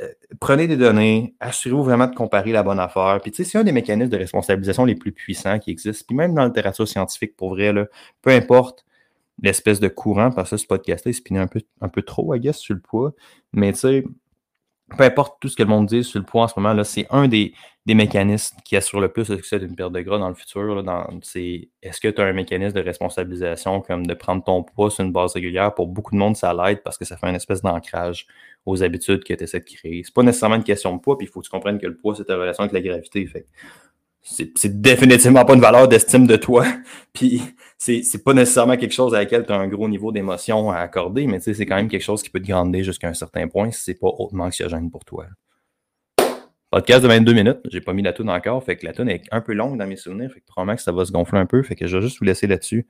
Euh, 0.00 0.08
prenez 0.40 0.68
des 0.68 0.76
données, 0.76 1.34
assurez-vous 1.40 1.82
vraiment 1.82 2.06
de 2.06 2.14
comparer 2.14 2.52
la 2.52 2.62
bonne 2.62 2.78
affaire. 2.78 3.18
Puis, 3.22 3.30
tu 3.30 3.44
sais, 3.44 3.50
c'est 3.50 3.58
un 3.58 3.64
des 3.64 3.72
mécanismes 3.72 4.10
de 4.10 4.16
responsabilisation 4.18 4.84
les 4.84 4.94
plus 4.94 5.12
puissants 5.12 5.58
qui 5.58 5.70
existent. 5.70 6.04
Puis, 6.06 6.16
même 6.16 6.34
dans 6.34 6.42
la 6.42 6.48
littérature 6.48 6.86
scientifique, 6.86 7.34
pour 7.36 7.50
vrai, 7.50 7.72
là, 7.72 7.86
peu 8.20 8.30
importe 8.30 8.84
l'espèce 9.42 9.80
de 9.80 9.88
courant, 9.88 10.30
parce 10.30 10.50
que 10.50 10.56
ce 10.58 10.66
podcast-là, 10.66 11.12
il 11.12 11.38
un 11.38 11.46
peu, 11.46 11.60
un 11.80 11.88
peu 11.88 12.02
trop, 12.02 12.34
I 12.34 12.40
guess, 12.40 12.58
sur 12.58 12.74
le 12.74 12.80
poids. 12.80 13.14
Mais, 13.52 13.72
tu 13.72 13.80
sais, 13.80 14.04
peu 14.96 15.04
importe 15.04 15.40
tout 15.40 15.48
ce 15.48 15.56
que 15.56 15.62
le 15.62 15.68
monde 15.68 15.86
dit 15.86 16.04
sur 16.04 16.20
le 16.20 16.24
poids 16.24 16.44
en 16.44 16.48
ce 16.48 16.58
moment, 16.58 16.84
c'est 16.84 17.06
un 17.10 17.26
des, 17.26 17.52
mécanismes 17.86 18.56
qui 18.64 18.76
assure 18.76 19.00
le 19.00 19.08
plus 19.08 19.28
le 19.28 19.36
succès 19.36 19.58
d'une 19.58 19.74
perte 19.74 19.92
de 19.92 20.00
gras 20.00 20.18
dans 20.18 20.28
le 20.28 20.34
futur. 20.34 20.82
est-ce 21.82 22.00
que 22.00 22.08
tu 22.08 22.20
as 22.20 22.24
un 22.24 22.32
mécanisme 22.32 22.76
de 22.76 22.82
responsabilisation 22.82 23.80
comme 23.80 24.06
de 24.06 24.14
prendre 24.14 24.42
ton 24.44 24.62
poids 24.62 24.90
sur 24.90 25.04
une 25.04 25.12
base 25.12 25.32
régulière? 25.32 25.74
Pour 25.74 25.88
beaucoup 25.88 26.12
de 26.12 26.18
monde, 26.18 26.36
ça 26.36 26.54
l'aide 26.54 26.82
parce 26.82 26.98
que 26.98 27.04
ça 27.04 27.16
fait 27.16 27.28
une 27.28 27.36
espèce 27.36 27.62
d'ancrage 27.62 28.26
aux 28.64 28.82
habitudes 28.82 29.24
que 29.24 29.34
tu 29.34 29.44
essaies 29.44 29.60
de 29.60 29.64
créer. 29.64 30.02
C'est 30.04 30.14
pas 30.14 30.22
nécessairement 30.22 30.56
une 30.56 30.64
question 30.64 30.94
de 30.96 31.00
poids, 31.00 31.16
puis 31.16 31.26
il 31.26 31.30
faut 31.30 31.40
que 31.40 31.46
tu 31.46 31.50
comprennes 31.50 31.78
que 31.78 31.86
le 31.86 31.96
poids, 31.96 32.14
c'est 32.14 32.24
ta 32.24 32.36
relation 32.36 32.62
avec 32.64 32.72
la 32.72 32.80
gravité. 32.80 33.26
Fait 33.26 33.46
c'est 34.26 34.80
définitivement 34.80 35.44
pas 35.44 35.54
une 35.54 35.60
valeur 35.60 35.86
d'estime 35.86 36.26
de 36.26 36.36
toi. 36.36 36.66
Puis 37.12 37.42
c'est 37.78 38.24
pas 38.24 38.34
nécessairement 38.34 38.76
quelque 38.76 38.92
chose 38.92 39.14
à 39.14 39.18
laquelle 39.18 39.46
tu 39.46 39.52
as 39.52 39.56
un 39.56 39.68
gros 39.68 39.88
niveau 39.88 40.10
d'émotion 40.10 40.70
à 40.70 40.78
accorder, 40.78 41.26
mais 41.26 41.38
c'est 41.38 41.66
quand 41.66 41.76
même 41.76 41.88
quelque 41.88 42.02
chose 42.02 42.22
qui 42.22 42.30
peut 42.30 42.40
te 42.40 42.48
grandir 42.48 42.82
jusqu'à 42.82 43.08
un 43.08 43.14
certain 43.14 43.46
point 43.46 43.70
si 43.70 43.82
c'est 43.82 43.94
pas 43.94 44.08
hautement 44.08 44.44
anxiogène 44.44 44.90
pour 44.90 45.04
toi. 45.04 45.26
Podcast 46.70 47.02
de 47.02 47.08
22 47.08 47.32
minutes, 47.32 47.60
j'ai 47.70 47.80
pas 47.80 47.92
mis 47.92 48.02
la 48.02 48.12
toune 48.12 48.28
encore, 48.28 48.62
fait 48.64 48.76
que 48.76 48.84
la 48.84 48.92
toune 48.92 49.08
est 49.08 49.22
un 49.30 49.40
peu 49.40 49.52
longue 49.52 49.78
dans 49.78 49.86
mes 49.86 49.96
souvenirs, 49.96 50.32
fait 50.32 50.40
que 50.40 50.46
probablement 50.46 50.76
que 50.76 50.82
ça 50.82 50.90
va 50.90 51.04
se 51.04 51.12
gonfler 51.12 51.38
un 51.38 51.46
peu, 51.46 51.62
fait 51.62 51.76
que 51.76 51.86
je 51.86 51.96
vais 51.96 52.02
juste 52.02 52.18
vous 52.18 52.24
laisser 52.24 52.48
là-dessus. 52.48 52.88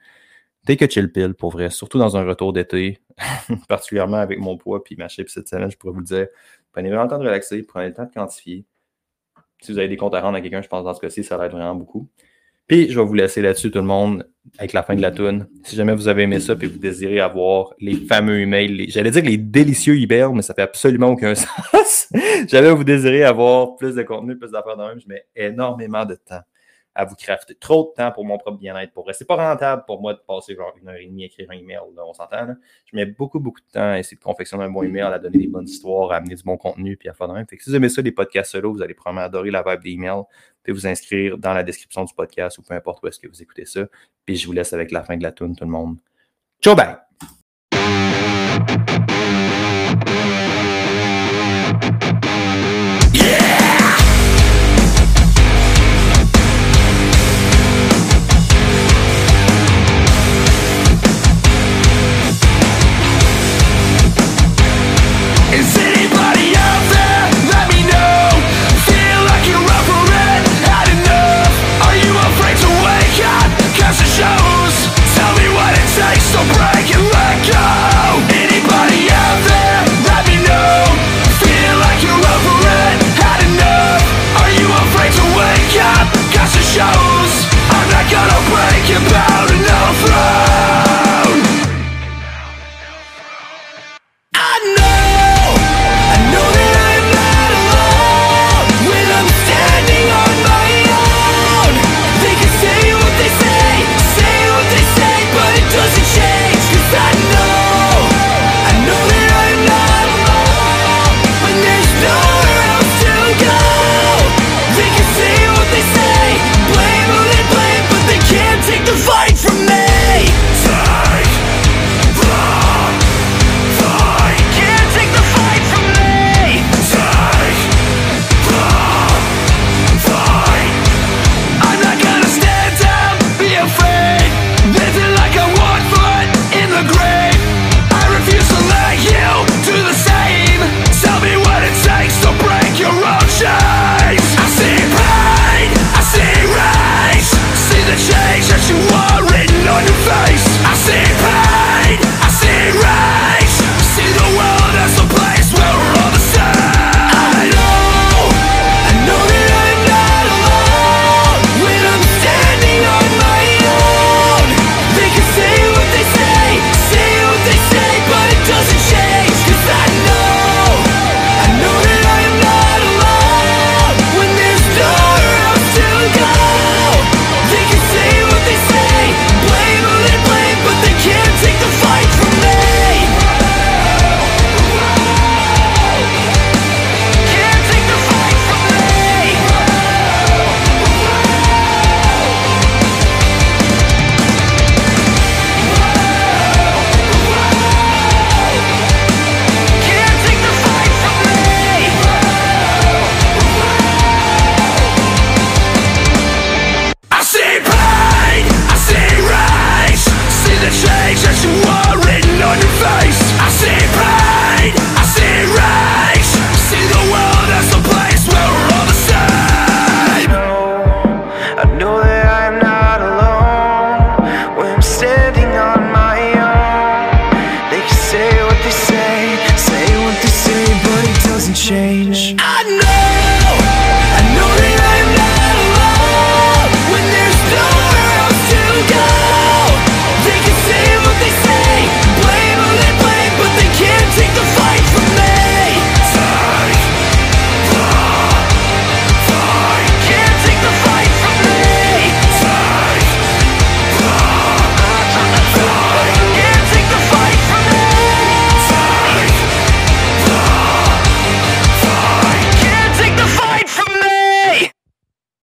Take 0.67 0.85
a 0.85 0.89
chill 0.89 1.13
pill, 1.13 1.35
pour 1.35 1.51
vrai, 1.51 1.69
surtout 1.69 1.99
dans 1.99 2.17
un 2.17 2.25
retour 2.25 2.55
d'été, 2.55 2.99
particulièrement 3.69 4.17
avec 4.17 4.39
mon 4.39 4.57
poids 4.57 4.83
puis 4.83 4.97
ma 4.97 5.09
shape 5.09 5.29
cette 5.29 5.49
semaine, 5.49 5.71
je 5.71 5.77
pourrais 5.77 5.93
vous 5.93 6.01
le 6.01 6.07
dire. 6.07 6.27
Prenez 6.73 6.89
vraiment 6.89 7.05
le 7.05 7.11
temps 7.11 7.19
de 7.19 7.25
relaxer, 7.25 7.63
prenez 7.63 7.89
le 7.89 7.95
temps 7.95 8.07
de 8.07 8.13
quantifier. 8.13 8.65
Si 9.61 9.73
vous 9.73 9.79
avez 9.79 9.89
des 9.89 9.97
comptes 9.97 10.15
à 10.15 10.21
rendre 10.21 10.37
à 10.37 10.41
quelqu'un, 10.41 10.63
je 10.63 10.69
pense 10.69 10.85
dans 10.85 10.95
ce 10.95 11.01
cas-ci, 11.01 11.25
ça 11.25 11.37
être 11.45 11.53
vraiment 11.53 11.75
beaucoup. 11.75 12.09
Puis 12.67 12.91
je 12.91 12.99
vais 12.99 13.07
vous 13.07 13.15
laisser 13.15 13.43
là-dessus, 13.43 13.71
tout 13.71 13.79
le 13.79 13.85
monde, 13.85 14.29
avec 14.59 14.73
la 14.73 14.83
fin 14.83 14.97
de 14.97 15.01
la 15.01 15.13
toune. 15.13 15.47
Si 15.63 15.77
jamais 15.77 15.95
vous 15.95 16.09
avez 16.09 16.25
aimé 16.25 16.41
ça 16.41 16.55
et 16.61 16.67
vous 16.67 16.79
désirez 16.79 17.21
avoir 17.21 17.75
les 17.79 17.95
fameux 17.95 18.41
emails, 18.41 18.91
j'allais 18.91 19.13
dire 19.13 19.23
les 19.23 19.37
délicieux 19.37 19.97
emails, 20.01 20.33
mais 20.35 20.43
ça 20.43 20.53
fait 20.53 20.63
absolument 20.63 21.11
aucun 21.11 21.35
sens. 21.35 22.09
jamais 22.49 22.71
vous 22.71 22.85
désirez 22.85 23.23
avoir 23.23 23.77
plus 23.77 23.95
de 23.95 24.03
contenu, 24.03 24.37
plus 24.37 24.51
d'affaires 24.51 24.77
dans 24.77 24.89
même, 24.89 25.01
je 25.01 25.09
mets 25.09 25.27
énormément 25.37 26.05
de 26.05 26.17
temps 26.17 26.43
à 26.97 27.05
vous 27.05 27.15
crafter. 27.15 27.55
Trop 27.55 27.93
de 27.93 28.03
temps 28.03 28.11
pour 28.11 28.25
mon 28.25 28.39
propre 28.39 28.59
bien-être. 28.59 28.93
Pour 28.93 29.09
C'est 29.13 29.27
pas 29.27 29.37
rentable 29.37 29.85
pour 29.87 30.01
moi 30.01 30.15
de 30.15 30.21
passer 30.27 30.55
genre 30.55 30.75
une 30.81 30.89
heure 30.89 30.97
et 30.97 31.07
demie 31.07 31.25
à 31.25 31.27
écrire 31.27 31.51
un 31.51 31.55
email, 31.55 31.79
on 31.97 32.15
s'entend. 32.15 32.55
Je 32.87 32.97
mets 32.97 33.05
beaucoup, 33.05 33.39
beaucoup 33.39 33.61
de 33.61 33.71
temps 33.71 33.91
à 33.91 33.99
essayer 33.99 34.17
de 34.17 34.23
confectionner 34.23 34.65
un 34.65 34.71
bon 34.71 34.83
email, 34.83 35.03
à 35.03 35.19
donner 35.19 35.39
des 35.39 35.47
bonnes 35.47 35.69
histoires, 35.69 36.11
à 36.11 36.17
amener 36.17 36.35
du 36.35 36.43
bon 36.43 36.57
contenu, 36.57 36.97
puis 36.97 37.09
à 37.11 37.15
faire 37.15 37.29
de 37.29 37.35
même. 37.35 37.47
Fait 37.47 37.59
que 37.59 37.63
si 37.63 37.71
vous 37.71 37.77
aimez 37.77 37.91
ça, 37.91 38.01
les 38.01 38.13
podcasts 38.13 38.53
solo, 38.53 38.73
vous 38.73 38.83
allez 38.83 38.95
probablement 38.95 39.27
adorer 39.27 39.51
la 39.51 39.63
vibe 39.63 39.83
des 39.83 39.91
emails. 39.91 40.17
Vous 40.21 40.27
pouvez 40.65 40.73
vous 40.73 40.87
inscrire 40.87 41.37
dans 41.37 41.53
la 41.53 41.63
description 41.63 42.05
du 42.05 42.15
podcast 42.15 42.57
ou 42.59 42.63
peu 42.63 42.75
importe 42.75 43.03
où 43.03 43.09
est-ce 43.09 43.21
que 43.21 43.29
vous 43.29 43.43
écoutez 43.43 43.67
ça. 43.67 43.87
Puis 44.25 44.37
je 44.37 44.47
vous 44.47 44.53
laisse 44.53 44.73
avec 44.73 44.91
la 44.91 45.05
fin 45.05 45.17
de 45.19 45.23
la 45.23 45.33
tune, 45.33 45.55
tout 45.55 45.65
le 45.65 45.71
monde. 45.71 45.99
Ciao, 46.63 46.75
bye! 46.75 47.06